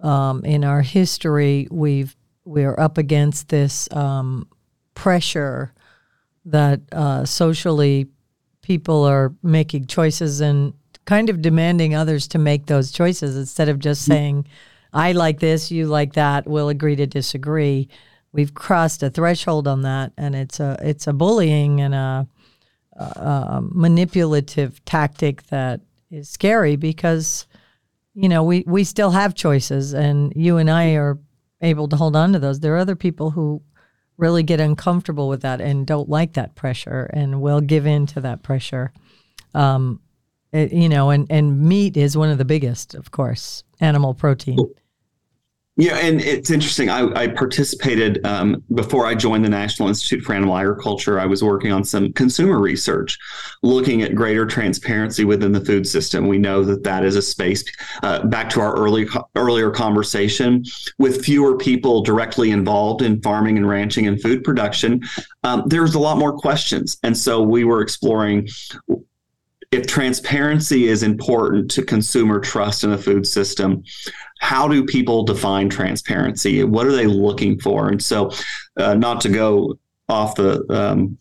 [0.00, 2.14] um, in our history, we've
[2.44, 4.46] we're up against this um,
[4.94, 5.72] pressure
[6.44, 8.06] that uh, socially
[8.60, 10.74] people are making choices and
[11.06, 14.12] kind of demanding others to make those choices instead of just mm-hmm.
[14.12, 14.48] saying,
[14.92, 17.88] "I like this, you like that, we'll agree to disagree."
[18.32, 22.28] We've crossed a threshold on that, and it's a it's a bullying and a
[22.96, 25.80] uh, manipulative tactic that
[26.10, 27.46] is scary because
[28.14, 31.18] you know we we still have choices and you and I are
[31.60, 32.60] able to hold on to those.
[32.60, 33.62] There are other people who
[34.16, 38.20] really get uncomfortable with that and don't like that pressure and will give in to
[38.20, 38.92] that pressure.
[39.54, 40.00] Um,
[40.52, 44.58] it, you know and and meat is one of the biggest of course animal protein
[45.76, 46.88] yeah, and it's interesting.
[46.88, 51.18] I, I participated um, before I joined the National Institute for Animal Agriculture.
[51.18, 53.18] I was working on some consumer research,
[53.64, 56.28] looking at greater transparency within the food system.
[56.28, 57.64] We know that that is a space.
[58.04, 60.64] Uh, back to our early earlier conversation,
[61.00, 65.02] with fewer people directly involved in farming and ranching and food production,
[65.42, 68.48] um, there's a lot more questions, and so we were exploring
[69.74, 73.82] if transparency is important to consumer trust in the food system,
[74.40, 76.62] how do people define transparency?
[76.64, 77.88] What are they looking for?
[77.88, 78.30] And so,
[78.78, 81.18] uh, not to go off the um,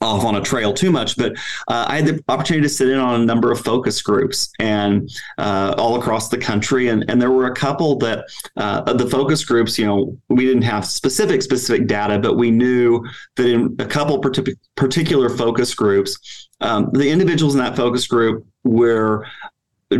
[0.00, 1.32] off on a trail too much, but
[1.66, 5.10] uh, I had the opportunity to sit in on a number of focus groups and
[5.38, 8.24] uh, all across the country, and and there were a couple that
[8.56, 13.04] uh, the focus groups, you know, we didn't have specific specific data, but we knew
[13.36, 14.18] that in a couple
[14.76, 19.26] particular focus groups, um, the individuals in that focus group were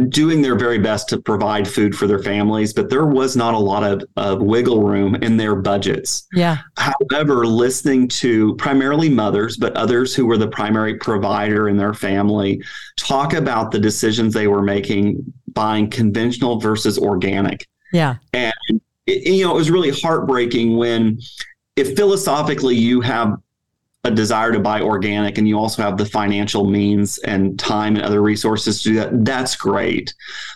[0.08, 3.58] doing their very best to provide food for their families, but there was not a
[3.58, 6.26] lot of, of wiggle room in their budgets.
[6.34, 6.58] Yeah.
[6.76, 12.62] However, listening to primarily mothers, but others who were the primary provider in their family
[12.96, 17.66] talk about the decisions they were making buying conventional versus organic.
[17.90, 18.16] Yeah.
[18.34, 18.52] And,
[19.06, 21.18] you know, it was really heartbreaking when
[21.76, 23.38] if philosophically you have
[24.08, 28.04] a desire to buy organic and you also have the financial means and time and
[28.04, 30.12] other resources to do that, that's great.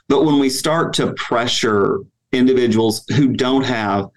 [0.09, 2.00] But when we start to pressure
[2.32, 4.11] individuals who don't have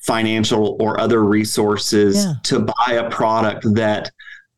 [0.00, 2.34] financial or other resources yeah.
[2.44, 4.10] to buy a product that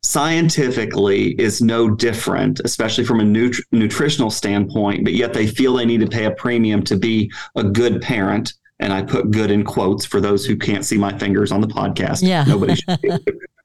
[0.03, 5.85] scientifically is no different, especially from a nutri- nutritional standpoint, but yet they feel they
[5.85, 8.55] need to pay a premium to be a good parent.
[8.79, 11.66] And I put good in quotes for those who can't see my fingers on the
[11.66, 12.23] podcast.
[12.23, 12.45] Yeah.
[12.45, 13.01] Nobody should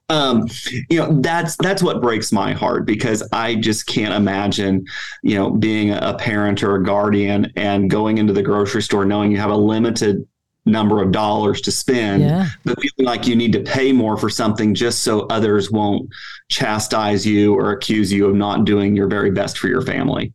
[0.09, 0.47] um,
[0.89, 4.85] you know that's that's what breaks my heart because I just can't imagine,
[5.23, 9.31] you know, being a parent or a guardian and going into the grocery store knowing
[9.31, 10.27] you have a limited
[10.67, 12.47] number of dollars to spend, yeah.
[12.63, 16.09] but feeling like you need to pay more for something just so others won't
[16.49, 20.33] chastise you or accuse you of not doing your very best for your family.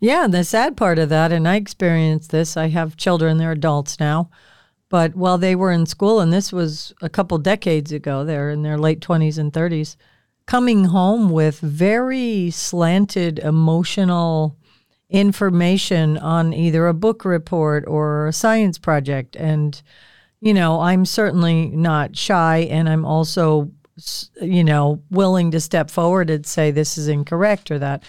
[0.00, 2.56] Yeah, the sad part of that, and I experienced this.
[2.56, 4.30] I have children; they're adults now
[4.90, 8.62] but while they were in school, and this was a couple decades ago, they're in
[8.62, 9.96] their late 20s and 30s,
[10.46, 14.56] coming home with very slanted emotional
[15.08, 19.36] information on either a book report or a science project.
[19.36, 19.80] And,
[20.40, 23.70] you know, I'm certainly not shy and I'm also,
[24.42, 28.02] you know, willing to step forward and say this is incorrect or that.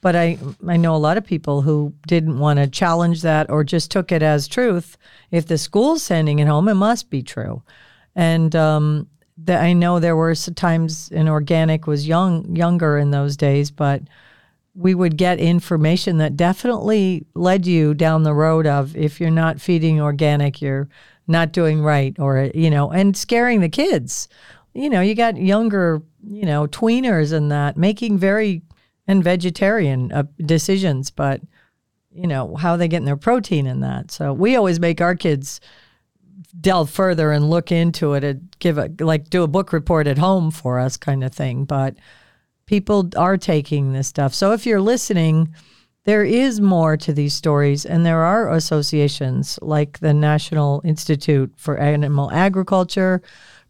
[0.00, 3.64] But I, I know a lot of people who didn't want to challenge that or
[3.64, 4.96] just took it as truth.
[5.30, 7.62] If the school's sending it home, it must be true.
[8.14, 13.36] And um, the, I know there were times in organic was young, younger in those
[13.36, 14.02] days, but
[14.74, 19.60] we would get information that definitely led you down the road of if you're not
[19.60, 20.88] feeding organic, you're
[21.26, 24.28] not doing right, or you know, and scaring the kids.
[24.74, 28.62] You know, you got younger, you know, tweeners and that making very
[29.06, 31.40] and vegetarian uh, decisions, but
[32.10, 34.10] you know how are they getting their protein in that.
[34.10, 35.60] So we always make our kids
[36.58, 40.18] delve further and look into it and give a like do a book report at
[40.18, 41.96] home for us kind of thing, but
[42.66, 44.34] people are taking this stuff.
[44.34, 45.54] So if you're listening,
[46.06, 51.76] there is more to these stories, and there are associations like the National Institute for
[51.78, 53.20] Animal Agriculture.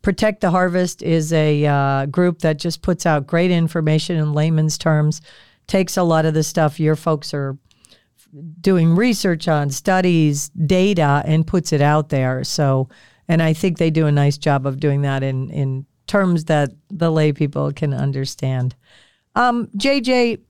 [0.02, 4.76] Protect the Harvest is a uh, group that just puts out great information in layman's
[4.76, 5.22] terms,
[5.66, 7.56] takes a lot of the stuff your folks are
[8.60, 12.44] doing research on, studies, data, and puts it out there.
[12.44, 12.90] So,
[13.28, 16.68] and I think they do a nice job of doing that in, in terms that
[16.90, 18.74] the lay people can understand.
[19.34, 20.40] Um, JJ,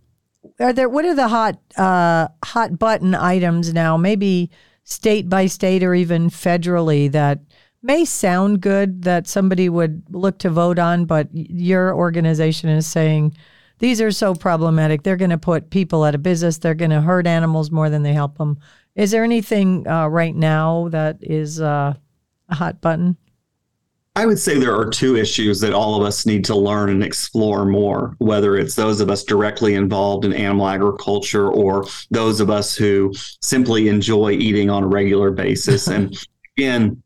[0.60, 3.96] are there what are the hot uh, hot button items now?
[3.96, 4.50] Maybe
[4.84, 7.40] state by state or even federally that
[7.82, 13.34] may sound good that somebody would look to vote on, but your organization is saying
[13.78, 15.02] these are so problematic.
[15.02, 16.58] They're going to put people out of business.
[16.58, 18.58] They're going to hurt animals more than they help them.
[18.94, 21.94] Is there anything uh, right now that is uh,
[22.48, 23.16] a hot button?
[24.16, 27.04] I would say there are two issues that all of us need to learn and
[27.04, 32.48] explore more, whether it's those of us directly involved in animal agriculture or those of
[32.48, 33.12] us who
[33.42, 35.88] simply enjoy eating on a regular basis.
[35.88, 36.16] and
[36.56, 37.02] again,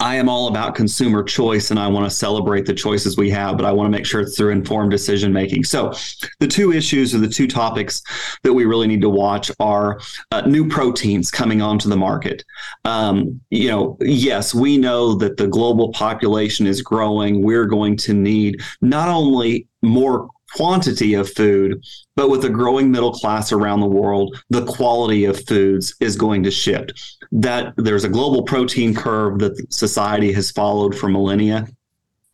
[0.00, 3.58] I am all about consumer choice and I want to celebrate the choices we have,
[3.58, 5.64] but I want to make sure it's through informed decision making.
[5.64, 5.92] So,
[6.38, 8.02] the two issues or the two topics
[8.42, 10.00] that we really need to watch are
[10.32, 12.42] uh, new proteins coming onto the market.
[12.86, 17.42] Um, you know, yes, we know that the global population is growing.
[17.42, 21.82] We're going to need not only more quantity of food,
[22.16, 26.42] but with a growing middle class around the world, the quality of foods is going
[26.42, 27.18] to shift.
[27.32, 31.66] That there's a global protein curve that society has followed for millennia.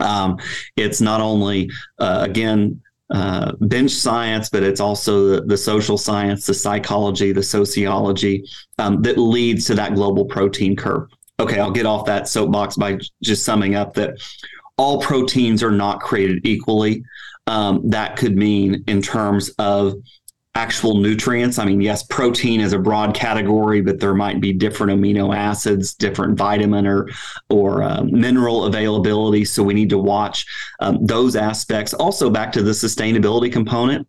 [0.01, 0.39] Um,
[0.77, 6.45] it's not only, uh, again, uh, bench science, but it's also the, the, social science,
[6.45, 8.45] the psychology, the sociology
[8.79, 11.09] um, that leads to that global protein curve.
[11.39, 14.19] Okay, I'll get off that soapbox by just summing up that
[14.77, 17.05] all proteins are not created equally
[17.47, 19.95] um, that could mean in terms of
[20.57, 21.59] actual nutrients.
[21.59, 25.95] I mean, yes, protein is a broad category, but there might be different amino acids,
[25.95, 27.09] different vitamin or
[27.51, 29.45] or uh, mineral availability.
[29.45, 30.47] So we need to watch
[30.81, 31.93] um, those aspects.
[31.95, 34.09] Also, back to the sustainability component.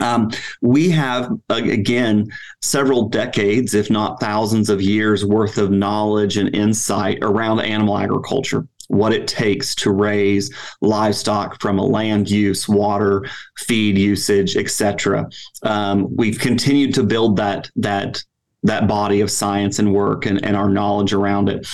[0.00, 0.30] Um,
[0.62, 2.28] we have again
[2.60, 8.66] several decades, if not thousands of years worth of knowledge and insight around animal agriculture
[8.92, 13.24] what it takes to raise livestock from a land use, water,
[13.56, 15.26] feed usage, etc.
[15.62, 18.22] Um, we've continued to build that that
[18.64, 21.66] that body of science and work and, and our knowledge around it.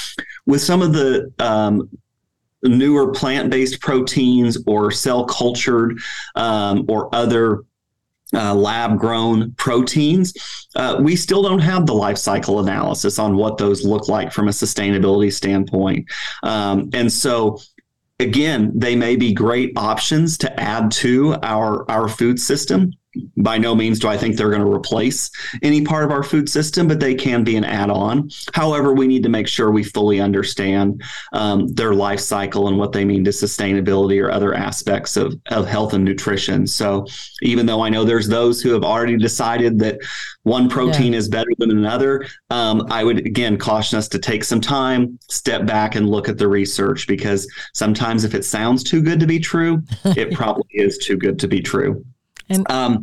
[0.47, 1.91] With some of the um,
[2.63, 5.99] newer plant-based proteins or cell cultured
[6.37, 7.65] um, or other
[8.35, 10.35] uh, lab grown proteins,
[10.77, 14.49] uh, we still don't have the life cycle analysis on what those look like from
[14.49, 16.07] a sustainability standpoint.
[16.43, 17.59] Um, and so,
[18.21, 22.93] again, they may be great options to add to our, our food system
[23.37, 25.31] by no means do I think they're going to replace
[25.63, 28.31] any part of our food system, but they can be an add on.
[28.55, 31.03] However, we need to make sure we fully understand
[31.33, 35.67] um, their life cycle and what they mean to sustainability or other aspects of, of
[35.67, 36.67] health and nutrition.
[36.67, 37.07] So,
[37.43, 39.99] even though I know there's those who have already decided that
[40.43, 41.19] one protein yeah.
[41.19, 45.67] is better than another, um, I would again caution us to take some time, step
[45.67, 49.39] back, and look at the research because sometimes if it sounds too good to be
[49.39, 52.05] true, it probably is too good to be true.
[52.49, 53.03] And um,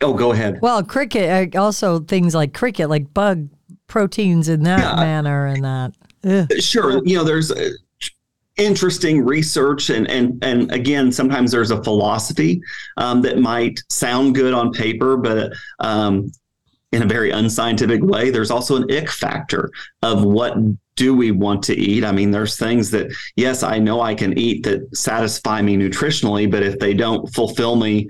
[0.00, 0.60] oh, go ahead.
[0.62, 3.48] Well, cricket uh, also things like cricket, like bug
[3.86, 4.96] proteins in that yeah.
[4.96, 5.92] manner, and that.
[6.24, 6.62] Ugh.
[6.62, 7.50] Sure, you know, there's.
[7.50, 7.70] Uh,
[8.56, 12.60] interesting research and and and again sometimes there's a philosophy
[12.96, 16.28] um, that might sound good on paper but um,
[16.90, 19.70] in a very unscientific way there's also an ick factor
[20.02, 20.56] of what
[20.98, 22.04] do we want to eat?
[22.04, 26.50] I mean, there's things that, yes, I know I can eat that satisfy me nutritionally,
[26.50, 28.08] but if they don't fulfill me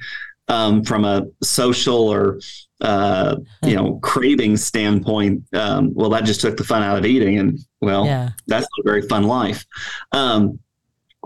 [0.48, 2.40] um, from a social or
[2.80, 7.38] uh, you know craving standpoint, um, well, that just took the fun out of eating,
[7.38, 8.30] and well, yeah.
[8.46, 9.64] that's a very fun life.
[10.12, 10.58] Um,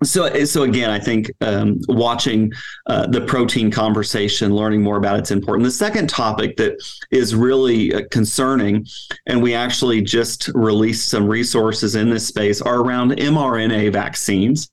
[0.04, 2.52] so so again i think um, watching
[2.86, 5.64] uh, the protein conversation learning more about it's important.
[5.64, 8.86] The second topic that is really uh, concerning
[9.26, 14.70] and we actually just released some resources in this space are around mrna vaccines.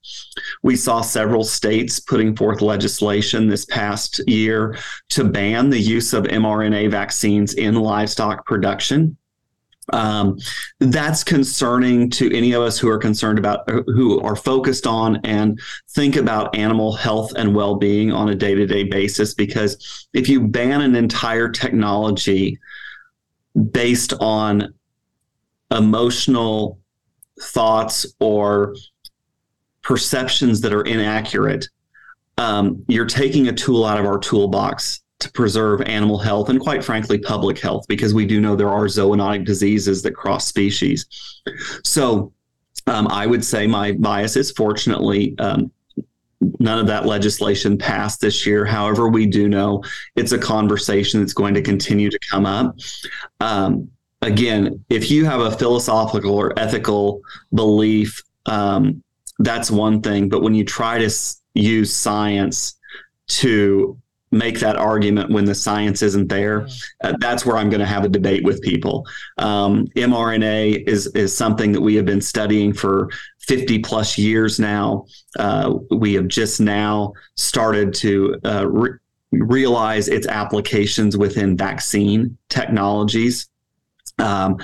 [0.62, 4.76] We saw several states putting forth legislation this past year
[5.10, 9.16] to ban the use of mrna vaccines in livestock production
[9.92, 10.38] um,
[10.78, 15.60] that's concerning to any of us who are concerned about who are focused on and
[15.90, 20.94] think about animal health and well-being on a day-to-day basis because if you ban an
[20.94, 22.58] entire technology
[23.72, 24.72] based on
[25.70, 26.78] emotional
[27.40, 28.74] thoughts or
[29.82, 31.68] perceptions that are inaccurate
[32.38, 36.82] um, you're taking a tool out of our toolbox to preserve animal health and quite
[36.82, 41.06] frankly public health because we do know there are zoonotic diseases that cross species.
[41.84, 42.32] So
[42.86, 45.70] um, i would say my bias is fortunately um,
[46.58, 48.64] none of that legislation passed this year.
[48.64, 49.84] However we do know
[50.16, 52.76] it's a conversation that's going to continue to come up.
[53.40, 53.90] Um,
[54.22, 57.20] again if you have a philosophical or ethical
[57.54, 59.02] belief um,
[59.38, 62.78] that's one thing but when you try to s- use science
[63.26, 63.98] to
[64.32, 66.68] make that argument when the science isn't there.
[67.02, 69.06] Uh, that's where I'm going to have a debate with people.
[69.38, 73.10] Um, mRNA is is something that we have been studying for
[73.40, 75.06] 50 plus years now.
[75.38, 78.98] Uh, we have just now started to uh, re-
[79.32, 83.48] realize its applications within vaccine technologies.
[84.18, 84.58] Um,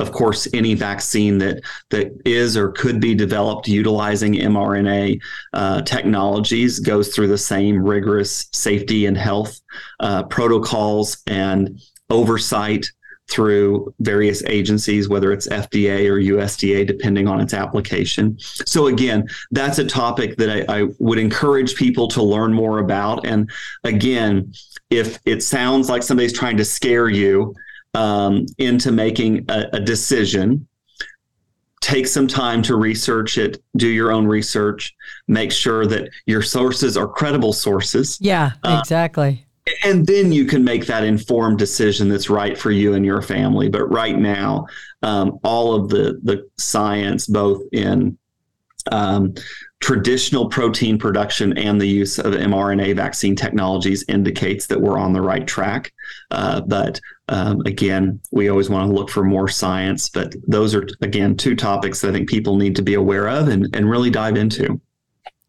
[0.00, 5.20] of course, any vaccine that that is or could be developed utilizing mRNA
[5.52, 9.60] uh, technologies goes through the same rigorous safety and health
[10.00, 12.90] uh, protocols and oversight
[13.30, 18.36] through various agencies, whether it's FDA or USDA, depending on its application.
[18.40, 23.24] So, again, that's a topic that I, I, would encourage people to learn more about.
[23.24, 23.48] And
[23.84, 24.52] again,
[24.90, 27.54] if it sounds like somebody's trying to scare you,
[27.94, 30.66] um, into making a, a decision.
[31.80, 34.94] Take some time to research it do your own research
[35.28, 38.18] make sure that your sources are credible sources.
[38.20, 39.46] Yeah uh, exactly.
[39.66, 43.22] uh, and then you can make that informed decision that's right for you and your
[43.22, 43.68] family.
[43.68, 44.66] But right now
[45.02, 48.18] um, all of the the science both in
[48.92, 49.34] um,
[49.80, 55.22] traditional protein production and the use of mRNA vaccine technologies indicates that we're on the
[55.22, 55.92] right track.
[56.30, 60.08] Uh, but um, again, we always want to look for more science.
[60.08, 63.48] But those are, again, two topics that I think people need to be aware of
[63.48, 64.80] and, and really dive into.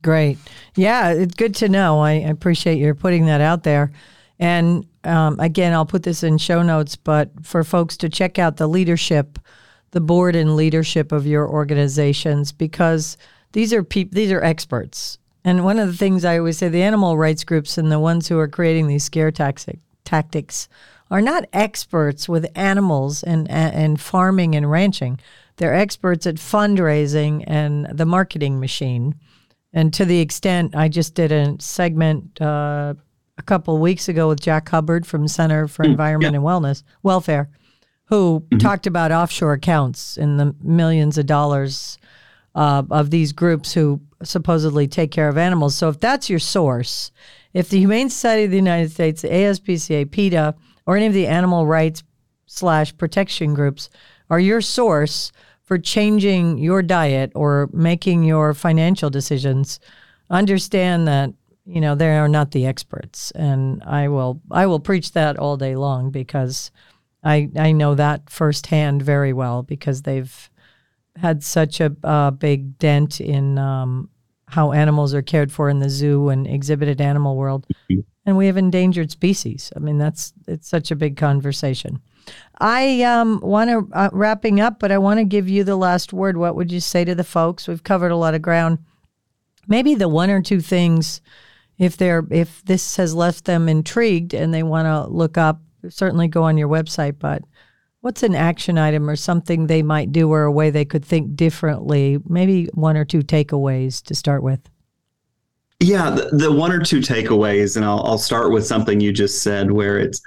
[0.01, 0.38] Great.
[0.75, 1.99] Yeah, it's good to know.
[1.99, 3.91] I appreciate your putting that out there.
[4.39, 8.57] And um, again, I'll put this in show notes, but for folks to check out
[8.57, 9.38] the leadership,
[9.91, 13.17] the board and leadership of your organizations, because
[13.52, 15.18] these are people, these are experts.
[15.43, 18.28] And one of the things I always say, the animal rights groups and the ones
[18.28, 20.70] who are creating these scare tactic, tactics
[21.10, 25.20] are not experts with animals and and farming and ranching.
[25.58, 29.16] They're experts at fundraising and the marketing machine.
[29.74, 32.93] And to the extent, I just did a segment uh,
[33.38, 36.38] a couple of weeks ago with Jack Hubbard from Center for mm, Environment yeah.
[36.38, 37.49] and Wellness Welfare,
[38.06, 38.58] who mm-hmm.
[38.58, 41.97] talked about offshore accounts in the millions of dollars
[42.56, 45.76] uh, of these groups who supposedly take care of animals.
[45.76, 47.12] So if that's your source,
[47.54, 51.28] if the Humane Society of the United States, the ASPCA, PETA, or any of the
[51.28, 52.04] animal rights
[52.45, 53.89] slash protection groups
[54.30, 55.32] are your source
[55.72, 59.80] for changing your diet or making your financial decisions,
[60.30, 61.34] understand that
[61.66, 65.56] you know they are not the experts, and I will I will preach that all
[65.56, 66.72] day long because
[67.24, 70.49] I I know that firsthand very well because they've
[71.22, 74.09] had such a uh, big dent in um,
[74.47, 77.67] how animals are cared for in the zoo and exhibited animal world.
[77.89, 78.01] Mm-hmm.
[78.26, 79.72] And we have endangered species.
[79.76, 82.01] I mean, that's it's such a big conversation.
[82.59, 86.11] I um, want to uh, wrapping up, but I want to give you the last
[86.11, 86.38] word.
[86.38, 87.67] What would you say to the folks?
[87.67, 88.80] We've covered a lot of ground.
[89.67, 91.22] Maybe the one or two things,
[91.78, 96.28] if they're if this has left them intrigued and they want to look up, certainly
[96.28, 97.17] go on your website.
[97.19, 97.43] But
[98.02, 101.36] What's an action item or something they might do or a way they could think
[101.36, 102.18] differently?
[102.28, 104.70] Maybe one or two takeaways to start with.
[105.84, 109.41] Yeah, the, the, one or two takeaways, and I'll, I'll start with something you just
[109.41, 110.21] said, where it's,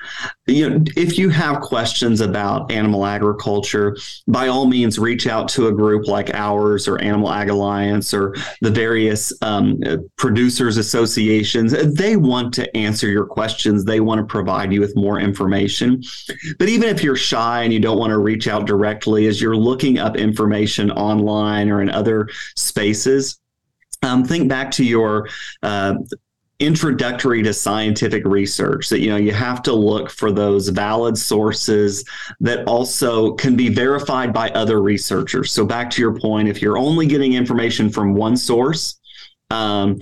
[0.46, 3.96] you know, if you have questions about animal agriculture,
[4.26, 8.34] by all means, reach out to a group like ours or Animal Ag Alliance or
[8.62, 9.80] the various um,
[10.18, 11.72] producers associations.
[11.94, 13.84] They want to answer your questions.
[13.84, 16.02] They want to provide you with more information.
[16.58, 19.56] But even if you're shy and you don't want to reach out directly, as you're
[19.56, 23.38] looking up information online or in other spaces,
[24.04, 25.28] um, think back to your
[25.62, 25.94] uh,
[26.60, 32.04] introductory to scientific research that you know you have to look for those valid sources
[32.40, 35.50] that also can be verified by other researchers.
[35.50, 39.00] So back to your point if you're only getting information from one source
[39.50, 39.98] um,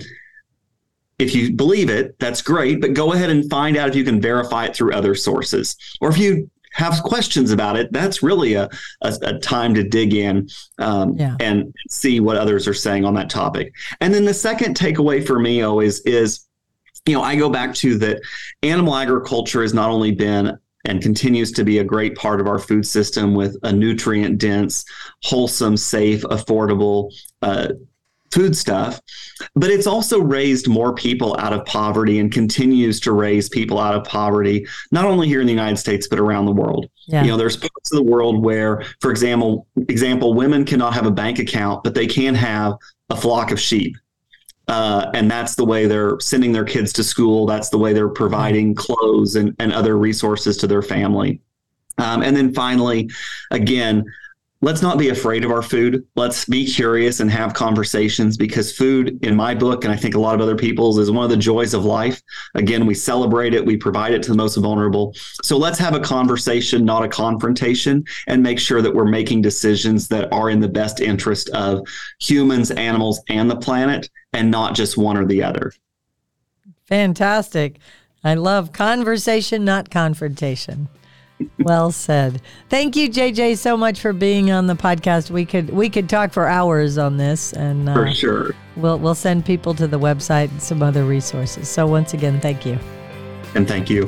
[1.17, 4.21] if you believe it that's great but go ahead and find out if you can
[4.21, 5.75] verify it through other sources.
[6.01, 8.69] Or if you have questions about it, that's really a,
[9.01, 10.49] a, a time to dig in
[10.79, 11.35] um, yeah.
[11.39, 13.73] and see what others are saying on that topic.
[14.01, 16.45] And then the second takeaway for me always is,
[17.05, 18.21] you know, I go back to that
[18.63, 22.59] animal agriculture has not only been and continues to be a great part of our
[22.59, 24.83] food system with a nutrient dense,
[25.23, 27.69] wholesome, safe, affordable uh,
[28.33, 28.99] food stuff,
[29.55, 33.93] but it's also raised more people out of poverty and continues to raise people out
[33.93, 36.89] of poverty, not only here in the United States, but around the world.
[37.07, 37.23] Yeah.
[37.23, 41.11] You know, there's parts of the world where, for example, example, women cannot have a
[41.11, 42.73] bank account, but they can have
[43.09, 43.95] a flock of sheep.
[44.67, 47.45] Uh, and that's the way they're sending their kids to school.
[47.45, 51.41] That's the way they're providing clothes and, and other resources to their family.
[51.97, 53.09] Um, and then finally,
[53.51, 54.05] again,
[54.63, 56.07] let's not be afraid of our food.
[56.15, 60.19] Let's be curious and have conversations because food, in my book, and I think a
[60.19, 62.21] lot of other people's, is one of the joys of life.
[62.55, 65.13] Again, we celebrate it, we provide it to the most vulnerable.
[65.43, 70.07] So let's have a conversation, not a confrontation, and make sure that we're making decisions
[70.07, 71.85] that are in the best interest of
[72.21, 75.73] humans, animals, and the planet, and not just one or the other.
[76.85, 77.79] Fantastic.
[78.23, 80.87] I love conversation, not confrontation
[81.59, 82.41] well said.
[82.69, 85.29] Thank you, JJ, so much for being on the podcast.
[85.29, 89.15] We could we could talk for hours on this, and uh, for sure, we'll we'll
[89.15, 91.67] send people to the website and some other resources.
[91.69, 92.77] So once again, thank you.
[93.55, 94.07] And thank you.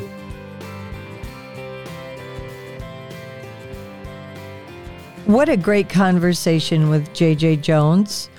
[5.26, 8.30] What a great conversation with JJ Jones.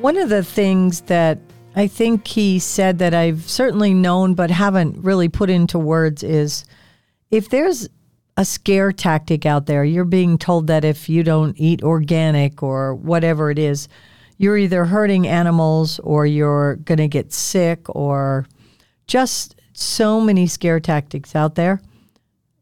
[0.00, 1.38] One of the things that
[1.76, 6.64] I think he said that I've certainly known but haven't really put into words is
[7.32, 7.88] if there's
[8.36, 9.84] a scare tactic out there.
[9.84, 13.88] You're being told that if you don't eat organic or whatever it is,
[14.38, 18.46] you're either hurting animals or you're going to get sick or
[19.06, 21.80] just so many scare tactics out there.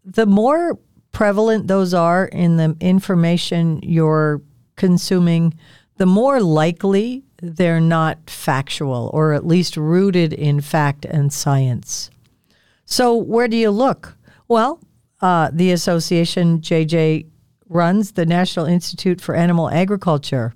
[0.04, 0.78] The more
[1.12, 4.42] prevalent those are in the information you're
[4.76, 5.54] consuming,
[5.96, 12.10] the more likely they're not factual or at least rooted in fact and science.
[12.84, 14.16] So, where do you look?
[14.48, 14.80] Well,
[15.22, 17.26] uh, the association JJ
[17.68, 20.52] runs, the National Institute for Animal Agriculture,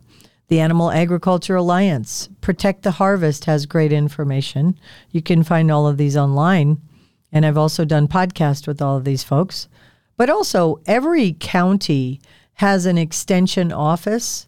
[0.49, 4.79] the Animal Agriculture Alliance, Protect the Harvest has great information.
[5.11, 6.81] You can find all of these online.
[7.33, 9.69] And I've also done podcasts with all of these folks.
[10.17, 12.21] But also, every county
[12.55, 14.47] has an extension office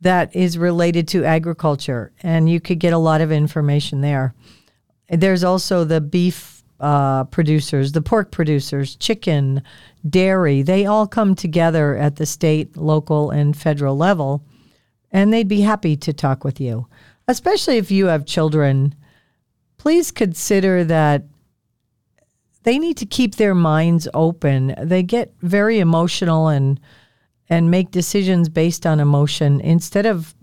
[0.00, 4.34] that is related to agriculture, and you could get a lot of information there.
[5.08, 6.49] There's also the beef
[6.80, 9.62] uh, producers, the pork producers, chicken,
[10.08, 14.44] dairy, they all come together at the state, local, and federal level,
[15.12, 16.86] and they'd be happy to talk with you.
[17.28, 18.94] Especially if you have children,
[19.76, 21.24] please consider that
[22.62, 24.74] they need to keep their minds open.
[24.82, 26.80] They get very emotional and
[27.48, 30.34] and make decisions based on emotion instead of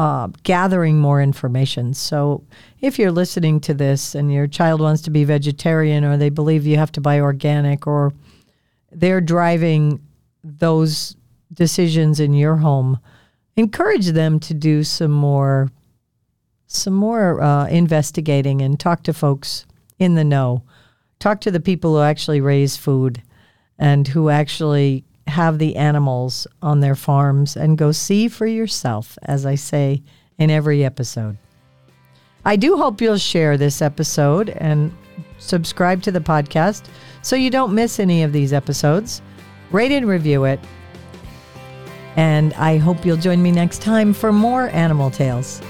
[0.00, 1.92] uh, gathering more information.
[1.92, 2.42] So,
[2.80, 6.64] if you're listening to this and your child wants to be vegetarian, or they believe
[6.64, 8.14] you have to buy organic, or
[8.90, 10.00] they're driving
[10.42, 11.16] those
[11.52, 12.98] decisions in your home,
[13.56, 15.70] encourage them to do some more,
[16.66, 19.66] some more uh, investigating and talk to folks
[19.98, 20.62] in the know.
[21.18, 23.22] Talk to the people who actually raise food
[23.78, 29.46] and who actually have the animals on their farms and go see for yourself, as
[29.46, 30.02] I say
[30.38, 31.38] in every episode.
[32.44, 34.92] I do hope you'll share this episode and
[35.38, 36.84] subscribe to the podcast
[37.22, 39.22] so you don't miss any of these episodes.
[39.70, 40.60] Rate and review it.
[42.16, 45.62] And I hope you'll join me next time for more Animal Tales.